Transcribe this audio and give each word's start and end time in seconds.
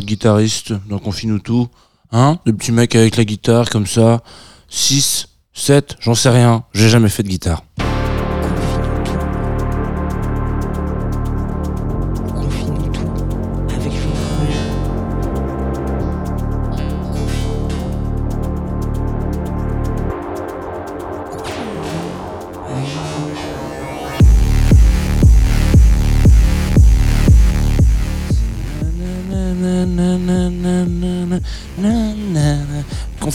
de 0.00 0.06
guitariste 0.06 0.72
dans 0.88 0.98
Confine-nous 0.98 1.40
tout. 1.40 1.68
Hein 2.12 2.38
De 2.46 2.52
petits 2.52 2.72
mecs 2.72 2.94
avec 2.94 3.16
la 3.16 3.24
guitare 3.24 3.70
comme 3.70 3.86
ça. 3.86 4.22
6, 4.68 5.28
7, 5.54 5.96
j'en 6.00 6.14
sais 6.14 6.30
rien. 6.30 6.64
J'ai 6.72 6.88
jamais 6.88 7.08
fait 7.08 7.22
de 7.22 7.28
guitare. 7.28 7.62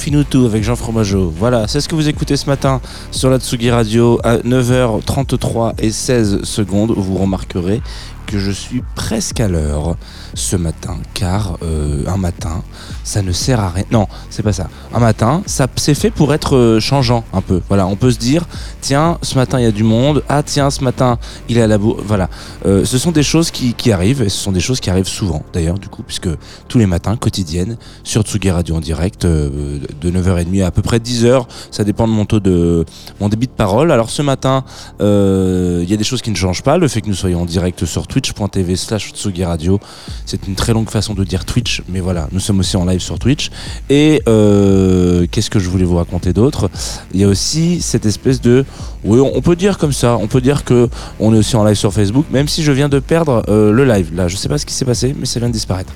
Confine-nous 0.08 0.24
tout 0.24 0.46
avec 0.46 0.64
Jean 0.64 0.78
Fromageau. 0.78 1.34
Voilà, 1.38 1.68
c'est 1.68 1.82
ce 1.82 1.90
que 1.90 1.96
vous 1.96 2.08
écoutez 2.08 2.38
ce 2.38 2.46
matin 2.46 2.80
sur 3.12 3.30
la 3.30 3.40
Tsugi 3.40 3.70
Radio 3.70 4.22
à 4.24 4.38
9h33 4.38 5.74
et 5.80 5.92
16 5.92 6.44
secondes. 6.44 6.94
Vous 6.96 7.18
remarquerez 7.18 7.82
que 8.28 8.38
je 8.38 8.52
suis 8.52 8.84
presque 8.94 9.40
à 9.40 9.48
l'heure 9.48 9.96
ce 10.36 10.56
matin, 10.56 10.98
car 11.14 11.58
euh, 11.64 12.04
un 12.08 12.18
matin, 12.18 12.62
ça 13.04 13.22
ne 13.22 13.32
sert 13.32 13.60
à 13.60 13.70
rien. 13.70 13.86
Non, 13.90 14.08
c'est 14.30 14.44
pas 14.44 14.54
ça. 14.54 14.70
Un 14.94 15.00
matin, 15.00 15.42
ça 15.46 15.68
c'est 15.78 15.96
fait 15.96 16.12
pour 16.12 16.34
être 16.34 16.56
euh, 16.56 16.80
changeant 16.80 17.24
un 17.34 17.42
peu. 17.42 17.62
Voilà, 17.70 17.88
on 17.88 17.96
peut 17.96 18.12
se 18.12 18.20
dire, 18.20 18.44
tiens, 18.82 19.18
ce 19.24 19.36
matin 19.36 19.60
il 19.60 19.64
y 19.64 19.68
a 19.68 19.72
du 19.72 19.84
monde. 19.84 20.24
Ah 20.30 20.44
tiens, 20.44 20.70
ce 20.70 20.84
matin 20.84 21.18
il 21.50 21.58
est 21.58 21.62
à 21.62 21.68
la 21.68 21.78
bourre. 21.78 22.02
Voilà, 22.06 22.30
Euh, 22.66 22.86
ce 22.86 22.98
sont 22.98 23.12
des 23.12 23.24
choses 23.24 23.50
qui, 23.50 23.92
arrivent 23.92 24.22
et 24.22 24.30
ce 24.30 24.38
sont 24.38 24.52
des 24.52 24.60
choses 24.60 24.82
qui 24.82 24.90
arrivent 24.90 25.08
souvent 25.08 25.44
d'ailleurs 25.54 25.80
du 25.80 25.88
coup, 25.88 26.04
puisque 26.04 26.28
tous 26.68 26.78
les 26.78 26.86
matins, 26.86 27.16
quotidiennes, 27.16 27.78
sur 28.04 28.24
Tsugi 28.24 28.52
Radio 28.52 28.76
en 28.76 28.82
direct, 28.82 29.26
de 29.26 29.80
9h30 30.04 30.64
à 30.64 30.68
à 30.68 30.72
peu 30.72 30.82
près 30.82 31.00
10h, 31.00 31.46
ça 31.72 31.86
dépend 31.86 32.06
de 32.06 32.12
mon 32.12 32.26
taux 32.26 32.42
de 32.42 32.84
mon 33.22 33.30
débit 33.30 33.48
de 33.48 33.52
parole. 33.54 33.94
Alors 33.94 34.10
ce 34.10 34.22
matin, 34.22 34.66
il 35.00 35.90
y 35.90 35.94
a 35.94 35.98
des 35.98 36.04
choses 36.04 36.22
qui 36.22 36.32
ne 36.32 36.36
changent 36.36 36.64
pas. 36.64 36.78
Le 36.78 36.90
fait 36.90 37.00
que 37.00 37.08
nous 37.08 37.16
soyons 37.16 37.44
en 37.44 37.46
direct 37.46 37.86
sur 37.86 38.06
twitch.tv 38.22 38.76
slash 38.76 39.14
Radio, 39.42 39.80
c'est 40.26 40.48
une 40.48 40.56
très 40.56 40.74
longue 40.74 40.90
façon 40.90 41.14
de 41.14 41.24
dire 41.24 41.46
Twitch, 41.46 41.84
mais 41.88 42.00
voilà, 42.00 42.28
nous 42.32 42.40
sommes 42.40 42.60
aussi 42.60 42.76
en 42.76 42.86
live 42.86 43.00
sur 43.00 43.20
Twitch. 43.20 43.52
Et 43.90 44.24
euh, 44.28 45.28
qu'est-ce 45.30 45.50
que 45.50 45.60
je 45.60 45.70
voulais 45.70 45.86
vous 45.86 45.98
raconter 45.98 46.34
d'autre? 46.34 46.70
Il 47.14 47.22
y 47.22 47.24
a 47.24 47.28
aussi 47.28 47.82
cette 47.82 48.06
espèce 48.06 48.42
de, 48.42 48.66
oui, 49.04 49.20
on 49.20 49.38
on 49.38 49.42
peut 49.42 49.56
dire 49.56 49.78
comme 49.78 49.94
ça, 49.94 50.18
on 50.18 50.26
peut 50.26 50.42
dire 50.42 50.64
que 50.64 50.90
on 51.20 51.34
est 51.34 51.38
aussi 51.38 51.56
en 51.56 51.64
live 51.64 51.76
sur 51.76 51.94
Facebook, 51.94 52.26
même 52.32 52.48
si 52.48 52.64
je 52.64 52.72
viens 52.72 52.90
de 52.90 52.98
perdre 53.00 53.44
euh, 53.50 53.72
le 53.72 53.86
live. 53.86 54.10
Là, 54.16 54.28
je 54.28 54.36
sais 54.36 54.50
pas 54.50 54.58
ce 54.58 54.66
qui 54.66 54.74
s'est 54.74 54.86
passé, 54.86 55.16
mais 55.18 55.28
ça 55.28 55.40
vient 55.40 55.50
de 55.50 55.54
disparaître. 55.54 55.94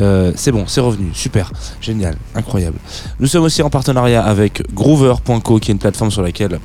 Euh, 0.00 0.32
c'est 0.36 0.52
bon, 0.52 0.64
c'est 0.68 0.80
revenu, 0.80 1.10
super, 1.14 1.50
génial, 1.80 2.16
incroyable. 2.36 2.78
Nous 3.18 3.26
sommes 3.26 3.42
aussi 3.42 3.62
en 3.62 3.70
partenariat 3.70 4.24
avec 4.24 4.62
Groover.co, 4.72 5.58
qui 5.58 5.70
est 5.70 5.74
une 5.74 5.80
plateforme 5.80 6.12
sur 6.12 6.22
laquelle 6.22 6.60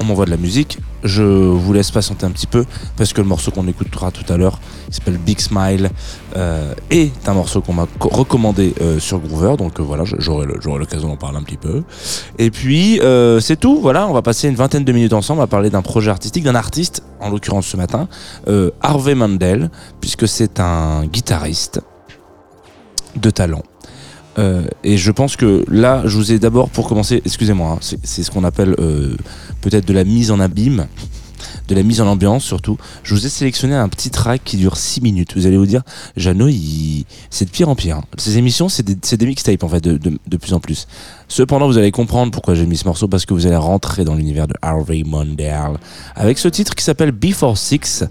on 0.00 0.04
m'envoie 0.04 0.24
de 0.26 0.30
la 0.30 0.36
musique. 0.36 0.78
Je 1.04 1.22
vous 1.22 1.72
laisse 1.72 1.90
patienter 1.90 2.26
un 2.26 2.30
petit 2.30 2.46
peu 2.46 2.64
parce 2.96 3.12
que 3.12 3.20
le 3.20 3.26
morceau 3.26 3.50
qu'on 3.50 3.68
écoutera 3.68 4.10
tout 4.10 4.30
à 4.32 4.36
l'heure, 4.36 4.60
il 4.88 4.94
s'appelle 4.94 5.18
Big 5.18 5.40
Smile, 5.40 5.90
euh, 6.36 6.74
est 6.90 7.28
un 7.28 7.34
morceau 7.34 7.60
qu'on 7.60 7.72
m'a 7.74 7.86
co- 7.98 8.08
recommandé 8.08 8.74
euh, 8.80 8.98
sur 8.98 9.18
Groover. 9.20 9.56
Donc 9.56 9.78
euh, 9.78 9.82
voilà, 9.82 10.04
j'aurai 10.04 10.46
l'occasion 10.46 11.08
d'en 11.08 11.16
parler 11.16 11.38
un 11.38 11.42
petit 11.42 11.56
peu. 11.56 11.82
Et 12.38 12.50
puis 12.50 13.00
c'est 13.40 13.58
tout. 13.58 13.80
Voilà, 13.80 14.06
on 14.08 14.12
va 14.12 14.22
passer 14.22 14.48
une 14.48 14.56
vingtaine 14.56 14.84
de 14.84 14.92
minutes 14.92 15.12
ensemble 15.12 15.42
à 15.42 15.46
parler 15.46 15.70
d'un 15.70 15.82
projet 15.82 16.10
artistique, 16.10 16.44
d'un 16.44 16.54
artiste, 16.54 17.02
en 17.20 17.30
l'occurrence 17.30 17.66
ce 17.66 17.76
matin, 17.76 18.08
Harvey 18.80 19.14
Mandel, 19.14 19.70
puisque 20.00 20.26
c'est 20.26 20.60
un 20.60 21.06
guitariste 21.06 21.80
de 23.16 23.30
talent. 23.30 23.62
Et 24.84 24.98
je 24.98 25.10
pense 25.12 25.36
que 25.36 25.64
là, 25.70 26.02
je 26.04 26.14
vous 26.14 26.30
ai 26.30 26.38
d'abord, 26.38 26.68
pour 26.68 26.86
commencer, 26.88 27.22
excusez-moi, 27.24 27.72
hein, 27.72 27.78
c'est 27.80 28.22
ce 28.22 28.30
qu'on 28.30 28.44
appelle 28.44 28.76
peut-être 29.68 29.84
de 29.84 29.92
la 29.92 30.04
mise 30.04 30.30
en 30.30 30.38
abîme, 30.38 30.86
de 31.66 31.74
la 31.74 31.82
mise 31.82 32.00
en 32.00 32.06
ambiance 32.06 32.44
surtout. 32.44 32.78
Je 33.02 33.14
vous 33.16 33.26
ai 33.26 33.28
sélectionné 33.28 33.74
un 33.74 33.88
petit 33.88 34.10
track 34.10 34.42
qui 34.44 34.56
dure 34.58 34.76
6 34.76 35.00
minutes. 35.00 35.32
Vous 35.36 35.44
allez 35.48 35.56
vous 35.56 35.66
dire, 35.66 35.82
Jeannot, 36.16 36.48
c'est 37.30 37.46
de 37.46 37.50
pire 37.50 37.68
en 37.68 37.74
pire. 37.74 37.96
hein. 37.96 38.04
Ces 38.16 38.38
émissions, 38.38 38.68
c'est 38.68 38.84
des, 38.84 38.94
des 38.94 39.26
mixtapes 39.26 39.64
en 39.64 39.68
fait, 39.68 39.82
de, 39.82 39.98
de, 39.98 40.36
plus 40.36 40.52
en 40.52 40.60
plus. 40.60 40.86
Cependant, 41.26 41.66
vous 41.66 41.78
allez 41.78 41.90
comprendre 41.90 42.30
pourquoi 42.30 42.54
j'ai 42.54 42.64
mis 42.64 42.76
ce 42.76 42.84
morceau, 42.84 43.08
parce 43.08 43.26
que 43.26 43.34
vous 43.34 43.44
allez 43.46 43.56
rentrer 43.56 44.04
dans 44.04 44.14
l'univers 44.14 44.46
de 44.46 44.54
Harvey 44.62 45.02
Mandel 45.04 45.72
avec 46.14 46.38
ce 46.38 46.46
titre 46.46 46.76
qui 46.76 46.84
s'appelle 46.84 47.10
Before 47.10 47.58
Six 47.58 48.04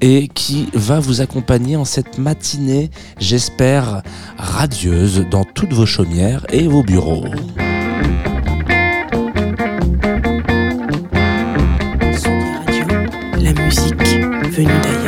et 0.00 0.28
qui 0.28 0.68
va 0.72 0.98
vous 0.98 1.20
accompagner 1.20 1.76
en 1.76 1.84
cette 1.84 2.16
matinée, 2.16 2.90
j'espère, 3.18 4.02
radieuse 4.38 5.26
dans 5.30 5.44
toutes 5.44 5.74
vos 5.74 5.84
chaumières 5.84 6.46
et 6.50 6.66
vos 6.66 6.82
bureaux. 6.82 7.26
Musique 14.52 14.68
venue 14.68 14.80
d'ailleurs. 14.82 15.01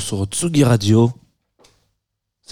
Sur 0.00 0.24
Tsugi 0.24 0.64
Radio. 0.64 1.10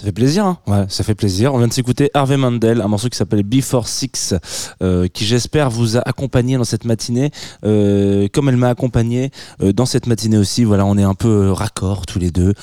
Ça 0.01 0.07
fait 0.07 0.13
plaisir, 0.13 0.47
hein 0.47 0.57
ouais, 0.65 0.85
ça 0.89 1.03
fait 1.03 1.13
plaisir. 1.13 1.53
On 1.53 1.59
vient 1.59 1.67
de 1.67 1.73
s'écouter 1.73 2.09
Harvey 2.15 2.35
Mandel, 2.35 2.81
un 2.81 2.87
morceau 2.87 3.07
qui 3.07 3.15
s'appelle 3.15 3.43
Before 3.43 3.87
Six, 3.87 4.33
euh, 4.81 5.07
qui 5.07 5.27
j'espère 5.27 5.69
vous 5.69 5.95
a 5.95 5.99
accompagné 5.99 6.57
dans 6.57 6.63
cette 6.63 6.85
matinée, 6.85 7.29
euh, 7.63 8.27
comme 8.33 8.49
elle 8.49 8.57
m'a 8.57 8.69
accompagné 8.69 9.29
euh, 9.61 9.73
dans 9.73 9.85
cette 9.85 10.07
matinée 10.07 10.39
aussi. 10.39 10.63
Voilà, 10.63 10.87
on 10.87 10.97
est 10.97 11.03
un 11.03 11.13
peu 11.13 11.51
raccord 11.51 12.07
tous 12.07 12.17
les 12.17 12.31
deux, 12.31 12.55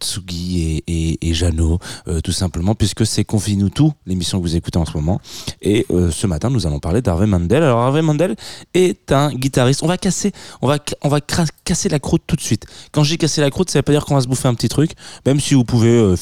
Tsugi 0.00 0.82
et, 0.88 0.92
et, 0.92 1.28
et 1.28 1.32
Jeannot, 1.32 1.78
tout 2.24 2.32
simplement, 2.32 2.74
puisque 2.74 3.06
c'est 3.06 3.22
Confine-nous 3.22 3.70
tout, 3.70 3.92
l'émission 4.04 4.38
que 4.38 4.42
vous 4.42 4.56
écoutez 4.56 4.80
en 4.80 4.84
ce 4.84 4.94
moment. 4.94 5.20
Et 5.62 5.86
ce 5.88 6.26
matin, 6.26 6.50
nous 6.50 6.66
allons 6.66 6.80
parler 6.80 7.02
d'Harvey 7.02 7.26
Mandel. 7.26 7.62
Alors 7.62 7.78
Harvey 7.78 8.02
Mandel 8.02 8.34
est 8.74 9.12
un 9.12 9.32
guitariste. 9.32 9.84
On 9.84 9.86
va 9.86 9.96
casser, 9.96 10.32
on 10.60 10.66
va, 10.66 10.78
on 11.02 11.08
va 11.08 11.20
casser 11.20 11.88
la 11.88 12.00
croûte 12.00 12.22
tout 12.26 12.34
de 12.34 12.40
suite. 12.40 12.66
Quand 12.90 13.04
je 13.04 13.10
dis 13.10 13.18
casser 13.18 13.42
la 13.42 13.50
croûte, 13.50 13.70
ça 13.70 13.78
veut 13.78 13.84
pas 13.84 13.92
dire 13.92 14.04
qu'on 14.04 14.16
va 14.16 14.22
se 14.22 14.26
bouffer 14.26 14.48
un 14.48 14.54
petit 14.54 14.68
truc, 14.68 14.90
même 15.24 15.38
si 15.38 15.54
vous 15.54 15.62
pouvez 15.62 16.16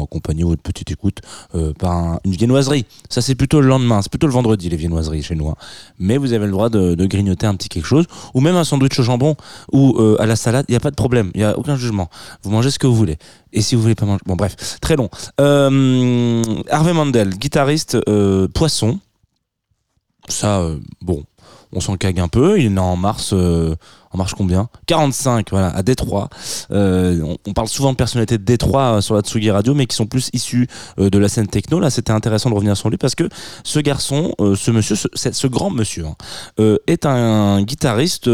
effectivement 0.00 0.04
accompagner 0.04 0.44
votre 0.44 0.62
petite 0.62 0.90
écoute 0.90 1.18
euh, 1.54 1.72
par 1.72 1.90
un- 1.92 2.20
une 2.24 2.32
viennoiserie. 2.32 2.84
Ça, 3.08 3.20
c'est 3.22 3.34
plutôt 3.34 3.60
le 3.60 3.68
lendemain, 3.68 4.02
c'est 4.02 4.10
plutôt 4.10 4.26
le 4.26 4.32
vendredi, 4.32 4.68
les 4.68 4.76
viennoiseries 4.76 5.22
chez 5.22 5.34
nous. 5.34 5.52
Mais 5.98 6.16
vous 6.16 6.32
avez 6.32 6.46
le 6.46 6.52
droit 6.52 6.68
de, 6.70 6.94
de 6.94 7.06
grignoter 7.06 7.46
un 7.46 7.54
petit 7.54 7.68
quelque 7.68 7.86
chose, 7.86 8.06
ou 8.34 8.40
même 8.40 8.56
un 8.56 8.64
sandwich 8.64 8.98
au 8.98 9.02
jambon 9.02 9.36
ou 9.72 9.96
euh, 9.98 10.16
à 10.20 10.26
la 10.26 10.36
salade, 10.36 10.64
il 10.68 10.72
n'y 10.72 10.76
a 10.76 10.80
pas 10.80 10.90
de 10.90 10.96
problème, 10.96 11.30
il 11.34 11.38
n'y 11.38 11.44
a 11.44 11.58
aucun 11.58 11.76
jugement. 11.76 12.08
Vous 12.42 12.50
mangez 12.50 12.70
ce 12.70 12.78
que 12.78 12.86
vous 12.86 12.96
voulez. 12.96 13.18
Et 13.52 13.62
si 13.62 13.74
vous 13.74 13.82
voulez 13.82 13.94
pas 13.94 14.06
manger. 14.06 14.20
Bon, 14.26 14.36
bref, 14.36 14.78
très 14.80 14.96
long. 14.96 15.08
Euh, 15.40 16.42
Harvey 16.70 16.92
Mandel, 16.92 17.30
guitariste 17.30 17.96
euh, 18.08 18.46
poisson. 18.48 19.00
Ça, 20.28 20.64
bon, 21.02 21.24
on 21.72 21.80
s'en 21.80 21.96
cague 21.96 22.20
un 22.20 22.28
peu. 22.28 22.58
Il 22.60 22.66
est 22.66 22.70
né 22.70 22.80
en 22.80 22.94
mars. 22.96 23.34
En 24.12 24.18
mars 24.18 24.34
combien? 24.36 24.68
45, 24.86 25.50
voilà, 25.50 25.68
à 25.68 25.82
Détroit. 25.82 26.28
Euh, 26.72 27.20
on, 27.22 27.36
on 27.46 27.52
parle 27.52 27.68
souvent 27.68 27.92
de 27.92 27.96
personnalités 27.96 28.38
de 28.38 28.44
Détroit 28.44 28.96
euh, 28.96 29.00
sur 29.00 29.14
la 29.14 29.20
Tsugi 29.22 29.50
Radio, 29.50 29.74
mais 29.74 29.86
qui 29.86 29.94
sont 29.96 30.06
plus 30.06 30.30
issus 30.32 30.68
euh, 30.98 31.10
de 31.10 31.18
la 31.18 31.28
scène 31.28 31.46
techno. 31.46 31.78
Là, 31.80 31.90
c'était 31.90 32.12
intéressant 32.12 32.50
de 32.50 32.54
revenir 32.54 32.76
sur 32.76 32.90
lui 32.90 32.96
parce 32.98 33.14
que 33.14 33.28
ce 33.64 33.78
garçon, 33.78 34.34
euh, 34.40 34.56
ce 34.56 34.70
monsieur, 34.70 34.96
ce, 34.96 35.06
ce- 35.14 35.46
grand 35.46 35.70
monsieur, 35.70 36.06
hein, 36.06 36.76
est 36.86 37.06
un 37.06 37.62
guitariste 37.62 38.28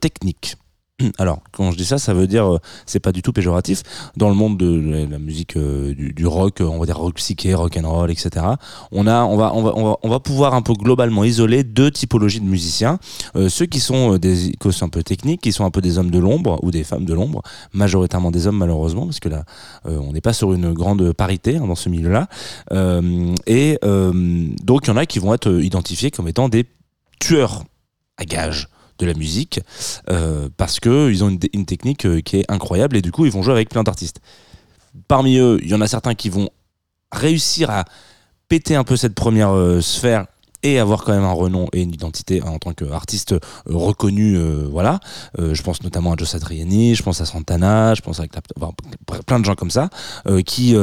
technique. 0.00 0.56
Alors, 1.18 1.40
quand 1.52 1.70
je 1.70 1.76
dis 1.76 1.84
ça, 1.84 1.98
ça 1.98 2.14
veut 2.14 2.26
dire, 2.26 2.54
euh, 2.54 2.58
c'est 2.86 3.00
pas 3.00 3.12
du 3.12 3.22
tout 3.22 3.32
péjoratif. 3.32 3.82
Dans 4.16 4.28
le 4.28 4.34
monde 4.34 4.58
de 4.58 5.06
la, 5.10 5.18
musique 5.18 5.56
euh, 5.56 5.94
du, 5.94 6.26
rock, 6.26 6.60
euh, 6.60 6.64
on 6.64 6.78
va 6.78 6.86
dire 6.86 6.98
rock 6.98 7.14
psyché, 7.14 7.54
rock 7.54 7.76
and 7.76 7.88
roll, 7.88 8.10
etc. 8.10 8.46
On 8.90 9.02
va, 9.02 10.20
pouvoir 10.20 10.54
un 10.54 10.62
peu 10.62 10.74
globalement 10.74 11.24
isoler 11.24 11.64
deux 11.64 11.90
typologies 11.90 12.40
de 12.40 12.46
musiciens. 12.46 12.98
Ceux 13.48 13.66
qui 13.66 13.80
sont 13.80 14.16
des 14.18 14.48
icos 14.48 14.82
un 14.82 14.88
peu 14.88 15.02
techniques, 15.02 15.40
qui 15.40 15.52
sont 15.52 15.64
un 15.64 15.70
peu 15.70 15.80
des 15.80 15.98
hommes 15.98 16.10
de 16.10 16.18
l'ombre 16.18 16.58
ou 16.62 16.70
des 16.70 16.84
femmes 16.84 17.04
de 17.04 17.14
l'ombre, 17.14 17.42
majoritairement 17.72 18.30
des 18.30 18.46
hommes 18.46 18.58
malheureusement, 18.58 19.06
parce 19.06 19.20
que 19.20 19.28
là, 19.28 19.44
on 19.84 20.12
n'est 20.12 20.20
pas 20.20 20.32
sur 20.32 20.52
une 20.52 20.72
grande 20.72 21.12
parité 21.12 21.56
hein, 21.56 21.66
dans 21.66 21.74
ce 21.74 21.88
milieu-là. 21.88 22.28
Et 23.46 23.78
donc, 23.82 24.86
il 24.86 24.88
y 24.88 24.90
en 24.90 24.96
a 24.96 25.06
qui 25.06 25.18
vont 25.18 25.34
être 25.34 25.50
identifiés 25.50 26.10
comme 26.10 26.28
étant 26.28 26.48
des 26.48 26.66
tueurs 27.18 27.64
à 28.18 28.24
gages 28.24 28.68
de 29.02 29.06
la 29.06 29.14
musique 29.14 29.60
euh, 30.08 30.48
parce 30.56 30.80
que 30.80 31.10
ils 31.10 31.22
ont 31.24 31.28
une, 31.28 31.40
une 31.52 31.66
technique 31.66 32.06
euh, 32.06 32.20
qui 32.20 32.38
est 32.38 32.50
incroyable 32.50 32.96
et 32.96 33.02
du 33.02 33.12
coup 33.12 33.26
ils 33.26 33.32
vont 33.32 33.42
jouer 33.42 33.52
avec 33.52 33.68
plein 33.68 33.82
d'artistes. 33.82 34.20
Parmi 35.08 35.38
eux, 35.38 35.58
il 35.62 35.68
y 35.68 35.74
en 35.74 35.80
a 35.80 35.88
certains 35.88 36.14
qui 36.14 36.28
vont 36.28 36.50
réussir 37.10 37.70
à 37.70 37.84
péter 38.48 38.76
un 38.76 38.84
peu 38.84 38.96
cette 38.96 39.14
première 39.14 39.50
euh, 39.50 39.80
sphère 39.80 40.26
et 40.62 40.78
avoir 40.78 41.04
quand 41.04 41.12
même 41.12 41.24
un 41.24 41.32
renom 41.32 41.66
et 41.72 41.82
une 41.82 41.92
identité 41.92 42.42
en 42.42 42.58
tant 42.58 42.72
qu'artiste 42.72 43.32
euh, 43.32 43.38
reconnu 43.66 44.36
euh, 44.36 44.66
voilà. 44.70 45.00
Euh, 45.38 45.54
je 45.54 45.62
pense 45.62 45.82
notamment 45.82 46.12
à 46.12 46.16
Joe 46.16 46.28
Satriani 46.28 46.94
je 46.94 47.02
pense 47.02 47.20
à 47.20 47.26
Santana 47.26 47.94
je 47.94 48.00
pense 48.00 48.20
à 48.20 48.24
plein 49.26 49.40
de 49.40 49.44
gens 49.44 49.54
comme 49.54 49.70
ça 49.70 49.90
qui 50.46 50.74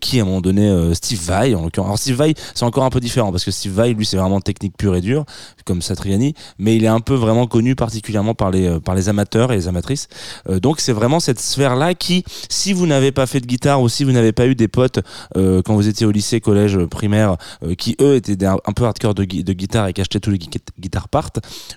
qui 0.00 0.20
à 0.20 0.22
un 0.22 0.24
moment 0.24 0.40
donné 0.40 0.94
Steve 0.94 1.20
Vai 1.20 1.54
en 1.54 1.62
l'occurrence. 1.62 1.88
Alors 1.88 1.98
Steve 1.98 2.16
Vai 2.16 2.34
c'est 2.54 2.64
encore 2.64 2.84
un 2.84 2.90
peu 2.90 3.00
différent 3.00 3.30
parce 3.30 3.44
que 3.44 3.50
Steve 3.50 3.72
Vai 3.72 3.92
lui 3.92 4.06
c'est 4.06 4.16
vraiment 4.16 4.40
technique 4.40 4.76
pure 4.76 4.96
et 4.96 5.00
dure 5.00 5.24
comme 5.64 5.82
Satriani 5.82 6.34
mais 6.58 6.76
il 6.76 6.84
est 6.84 6.88
un 6.88 7.00
peu 7.00 7.14
vraiment 7.14 7.46
connu 7.46 7.74
particulièrement 7.74 8.34
par 8.34 8.50
les 8.50 8.80
par 8.80 8.94
les 8.94 9.08
amateurs 9.08 9.52
et 9.52 9.56
les 9.56 9.68
amatrices. 9.68 10.08
Donc 10.48 10.80
c'est 10.80 10.92
vraiment 10.92 11.20
cette 11.20 11.40
sphère 11.40 11.76
là 11.76 11.94
qui 11.94 12.24
si 12.48 12.72
vous 12.72 12.86
n'avez 12.86 13.12
pas 13.12 13.26
fait 13.26 13.40
de 13.40 13.46
guitare 13.46 13.80
ou 13.80 13.88
si 13.88 14.04
vous 14.04 14.12
n'avez 14.12 14.32
pas 14.32 14.46
eu 14.46 14.54
des 14.54 14.68
potes 14.68 15.00
quand 15.34 15.74
vous 15.74 15.88
étiez 15.88 16.06
au 16.06 16.10
lycée 16.10 16.40
collège 16.40 16.78
primaire 16.86 17.36
qui 17.76 17.96
eux 18.00 18.16
étaient 18.16 18.46
un 18.46 18.72
peu 18.74 18.84
hardcore 18.84 19.14
de, 19.18 19.24
gui- 19.24 19.44
de 19.44 19.52
guitare 19.52 19.86
et 19.88 19.92
qui 19.92 20.00
achetaient 20.00 20.20
tous 20.20 20.30
les 20.30 20.38
gui- 20.38 20.50
guitares 20.78 21.08
part 21.08 21.30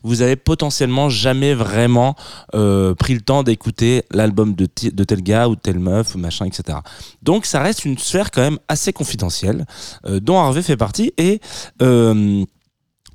vous 0.04 0.22
avez 0.22 0.36
potentiellement 0.36 1.10
jamais 1.10 1.54
vraiment 1.54 2.16
euh, 2.56 2.94
pris 2.96 3.14
le 3.14 3.22
temps 3.22 3.44
d'écouter 3.44 4.04
l'album 4.12 4.54
de 4.56 5.04
tel 5.04 5.22
gars 5.22 5.48
ou 5.50 5.56
de 5.56 5.62
telle 5.62 5.80
meuf 5.80 6.16
ou 6.16 6.18
machin 6.20 6.46
etc 6.46 6.78
donc 7.22 7.46
ça 7.46 7.60
reste 7.62 7.86
une 7.86 7.98
sphère 7.98 8.32
quand 8.32 8.42
même 8.42 8.60
assez 8.68 8.94
confidentielle 8.94 9.66
euh, 10.06 10.20
dont 10.20 10.38
Harvey 10.40 10.62
fait 10.62 10.78
partie 10.78 11.14
et 11.18 11.40
euh, 11.82 12.44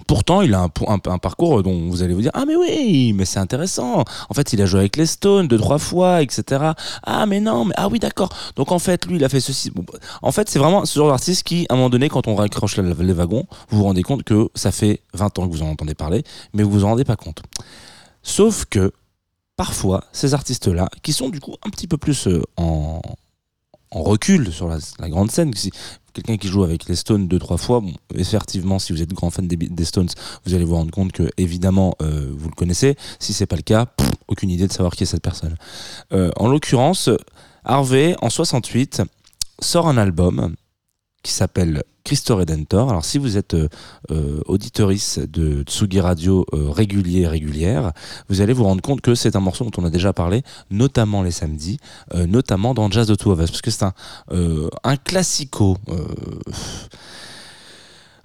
Pourtant, 0.07 0.41
il 0.43 0.55
a 0.55 0.69
un, 0.87 1.19
parcours 1.19 1.63
dont 1.65 1.89
vous 1.91 2.03
allez 2.03 2.15
vous 2.15 2.23
dire 2.23 2.31
Ah, 2.35 2.45
mais 2.47 2.55
oui, 2.55 3.13
mais 3.13 3.25
c'est 3.25 3.41
intéressant. 3.41 4.05
En 4.29 4.35
fait, 4.35 4.53
il 4.53 4.63
a 4.63 4.67
joué 4.67 4.81
avec 4.81 4.97
les 4.97 5.07
Stones 5.07 5.49
deux, 5.49 5.59
trois 5.59 5.79
fois, 5.79 6.23
etc. 6.23 6.73
Ah, 7.03 7.27
mais 7.27 7.41
non, 7.41 7.65
mais 7.65 7.75
ah 7.77 7.89
oui, 7.89 7.99
d'accord. 7.99 8.29
Donc, 8.55 8.71
en 8.71 8.79
fait, 8.79 9.07
lui, 9.07 9.17
il 9.17 9.25
a 9.25 9.29
fait 9.29 9.41
ceci. 9.41 9.73
En 10.23 10.31
fait, 10.31 10.49
c'est 10.49 10.61
vraiment 10.61 10.85
ce 10.85 10.97
genre 10.97 11.09
d'artiste 11.09 11.43
qui, 11.43 11.67
à 11.69 11.75
un 11.75 11.77
moment 11.77 11.91
donné, 11.91 12.09
quand 12.09 12.29
on 12.29 12.37
raccroche 12.37 12.77
les 12.77 13.13
wagons, 13.13 13.47
vous 13.69 13.79
vous 13.79 13.85
rendez 13.85 14.03
compte 14.03 14.23
que 14.23 14.49
ça 14.55 14.71
fait 14.71 15.01
20 15.15 15.39
ans 15.39 15.49
que 15.49 15.53
vous 15.53 15.63
en 15.63 15.71
entendez 15.71 15.95
parler, 15.95 16.23
mais 16.55 16.63
vous 16.63 16.71
vous 16.71 16.85
en 16.85 16.91
rendez 16.91 17.05
pas 17.05 17.17
compte. 17.17 17.43
Sauf 18.23 18.65
que, 18.65 18.93
parfois, 19.57 20.05
ces 20.13 20.35
artistes-là, 20.35 20.89
qui 21.03 21.13
sont 21.13 21.31
du 21.31 21.41
coup 21.41 21.55
un 21.67 21.71
petit 21.71 21.89
peu 21.89 21.97
plus 21.97 22.29
euh, 22.29 22.43
en, 22.57 23.01
en 23.97 24.03
recul 24.03 24.53
sur 24.53 24.69
la, 24.69 25.09
grande 25.09 25.31
scène, 25.31 25.55
quelqu'un 26.13 26.37
qui 26.37 26.49
joue 26.49 26.65
avec 26.65 26.87
les 26.87 26.97
Stones 26.97 27.29
deux, 27.29 27.39
trois 27.39 27.57
fois, 27.57 27.83
effectivement, 28.15 28.79
si 28.79 28.93
vous 28.93 29.01
êtes 29.01 29.15
grand 29.15 29.31
fan 29.31 29.49
des, 29.49 29.85
Stones, 29.87 30.11
vous 30.45 30.55
allez 30.55 30.65
vous 30.65 30.75
rendre 30.75 30.91
compte 30.91 31.13
que, 31.13 31.31
évidemment, 31.39 31.95
euh, 32.03 32.31
vous 32.37 32.51
le 32.51 32.55
connaissez. 32.55 32.97
Si 33.19 33.33
c'est 33.33 33.47
pas 33.47 33.57
le 33.57 33.63
cas, 33.63 33.87
aucune 34.29 34.51
idée 34.51 34.67
de 34.67 34.73
savoir 34.73 34.95
qui 34.95 35.05
est 35.05 35.07
cette 35.07 35.23
personne. 35.23 35.57
Euh, 36.13 36.31
en 36.37 36.49
l'occurrence, 36.49 37.09
Harvey, 37.65 38.17
en 38.21 38.29
68, 38.29 39.03
sort 39.61 39.89
un 39.89 39.97
album 39.97 40.55
qui 41.23 41.33
s'appelle 41.33 41.83
Christo 42.07 42.37
Redentor. 42.37 42.89
Alors 42.89 43.05
si 43.05 43.19
vous 43.19 43.37
êtes 43.37 43.55
euh, 43.55 43.69
euh, 44.13 44.41
auditorice 44.47 45.19
de 45.19 45.65
Tsugi 45.65 45.99
Radio 45.99 46.47
euh, 46.55 46.71
régulier 46.71 47.27
régulière, 47.27 47.91
vous 48.29 48.41
allez 48.41 48.53
vous 48.53 48.63
rendre 48.63 48.81
compte 48.81 49.01
que 49.01 49.17
c'est 49.17 49.35
un 49.35 49.41
morceau 49.41 49.65
dont 49.65 49.83
on 49.83 49.85
a 49.85 49.91
déjà 49.91 50.13
parlé, 50.13 50.43
notamment 50.71 51.25
les 51.25 51.33
samedis, 51.33 51.79
euh, 52.15 52.27
notamment 52.29 52.75
dans 52.75 52.89
Jazz 52.89 53.09
de 53.09 53.17
Two 53.17 53.33
of 53.33 53.41
Us, 53.41 53.51
parce 53.51 53.61
que 53.61 53.73
c'est 53.73 53.85
un, 53.85 53.93
un 54.85 54.97
classico. 54.97 55.77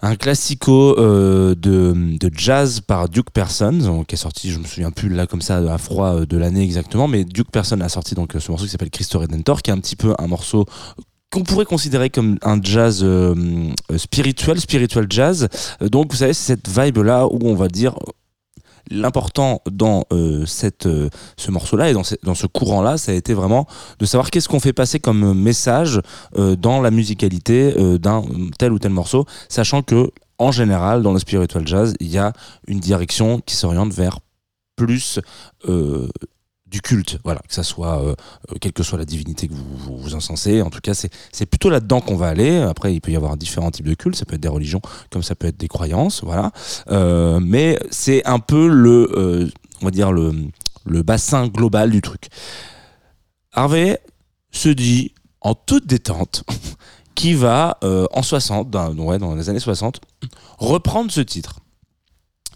un 0.04 0.16
classico 0.16 0.96
de, 0.96 2.32
jazz 2.34 2.82
par 2.82 3.10
Duke 3.10 3.32
Person, 3.32 4.04
qui 4.04 4.14
est 4.14 4.18
sorti, 4.18 4.52
je 4.52 4.60
me 4.60 4.66
souviens 4.66 4.92
plus 4.92 5.10
là 5.10 5.26
comme 5.26 5.42
ça 5.42 5.58
à 5.58 5.78
froid 5.80 6.26
de 6.28 6.38
l'année 6.38 6.64
exactement, 6.64 7.08
mais 7.08 7.24
Duke 7.24 7.50
Person 7.50 7.82
a 7.82 7.90
sorti 7.90 8.14
donc 8.14 8.36
ce 8.38 8.52
morceau 8.52 8.66
qui 8.66 8.72
s'appelle 8.72 8.92
Christo 8.92 9.20
Redentor, 9.20 9.64
qui 9.64 9.72
est 9.72 9.74
un 9.74 9.80
petit 9.80 9.96
peu 9.96 10.14
un 10.20 10.28
morceau 10.28 10.66
qu'on 11.32 11.44
pourrait 11.44 11.66
considérer 11.66 12.10
comme 12.10 12.38
un 12.44 12.62
jazz 12.62 13.02
euh, 13.04 13.34
euh, 13.92 13.98
spirituel, 13.98 14.60
spiritual 14.60 15.08
jazz. 15.10 15.48
Euh, 15.82 15.90
donc 15.90 16.12
vous 16.12 16.18
savez, 16.18 16.34
c'est 16.34 16.56
cette 16.56 16.68
vibe 16.68 16.98
là 16.98 17.26
où 17.26 17.40
on 17.44 17.56
va 17.56 17.68
dire 17.70 17.96
l'important 18.90 19.62
dans 19.72 20.04
ce 20.10 21.52
morceau 21.52 21.78
là 21.78 21.90
et 21.90 21.94
dans 21.94 22.04
ce, 22.04 22.16
dans 22.24 22.36
ce 22.36 22.46
courant 22.48 22.82
là 22.82 22.98
ça 22.98 23.14
a 23.14 23.16
été 23.16 23.34
vraiment 23.34 23.66
de 24.00 24.06
savoir 24.06 24.32
qu'est-ce 24.32 24.50
qu'on 24.50 24.60
fait 24.60 24.74
passer 24.74 25.00
comme 25.00 25.34
message 25.40 26.02
dans 26.36 26.82
la 26.82 26.92
musicalité 26.92 27.74
d'un 28.00 28.24
tel 28.58 28.74
ou 28.74 28.80
tel 28.80 28.92
morceau 28.92 29.26
sachant 29.48 29.82
que 29.82 30.12
en 30.40 30.52
général 30.52 31.04
dans 31.04 31.14
le 31.14 31.20
spiritual 31.20 31.66
jazz 31.66 31.94
il 32.02 32.10
y 32.10 32.18
a 32.18 32.34
une 32.68 32.80
direction 32.80 33.40
qui 33.40 33.56
s'oriente 33.56 33.94
vers 33.94 34.20
plus 34.76 35.22
du 36.72 36.82
culte, 36.82 37.20
voilà, 37.26 37.42
que 37.48 37.54
ça 37.54 37.64
soit, 37.64 38.02
euh, 38.02 38.16
euh, 38.50 38.56
quelle 38.62 38.72
que 38.72 38.82
soit 38.82 38.98
la 38.98 39.04
divinité 39.06 39.50
que 39.50 39.54
vous 39.54 39.78
vous, 39.78 39.98
vous 39.98 40.16
en 40.16 40.70
tout 40.70 40.80
cas, 40.82 40.94
c'est 40.94 41.46
plutôt 41.46 41.70
là-dedans 41.70 42.00
qu'on 42.00 42.16
va 42.16 42.30
aller. 42.30 42.58
Après, 42.58 42.94
il 42.94 43.02
peut 43.02 43.12
y 43.12 43.16
avoir 43.18 43.36
différents 43.36 43.72
types 43.72 43.88
de 43.88 43.94
cultes, 43.94 44.16
ça 44.16 44.26
peut 44.26 44.36
être 44.36 44.42
des 44.42 44.48
religions, 44.48 44.82
comme 45.10 45.22
ça 45.22 45.36
peut 45.36 45.48
être 45.48 45.58
des 45.58 45.68
croyances, 45.68 46.24
voilà. 46.24 46.52
Euh, 46.90 47.40
mais 47.42 47.78
c'est 47.92 48.26
un 48.26 48.40
peu 48.40 48.68
le, 48.68 49.52
on 49.82 49.86
va 49.86 49.92
dire 49.92 50.14
le, 50.14 50.34
le 50.86 51.04
bassin 51.04 51.48
global 51.48 51.92
du 51.92 52.02
truc. 52.02 52.30
Harvey 53.52 54.00
se 54.52 54.70
dit 54.70 55.14
en 55.42 55.56
toute 55.56 55.86
détente 55.86 56.44
qui 57.16 57.34
va 57.34 57.78
en 57.84 58.24
60, 58.24 58.70
dans, 58.70 58.94
ouais, 58.96 59.20
dans 59.20 59.36
les 59.36 59.50
années 59.50 59.60
60, 59.60 60.00
reprendre 60.58 61.12
ce 61.12 61.22
titre. 61.22 61.60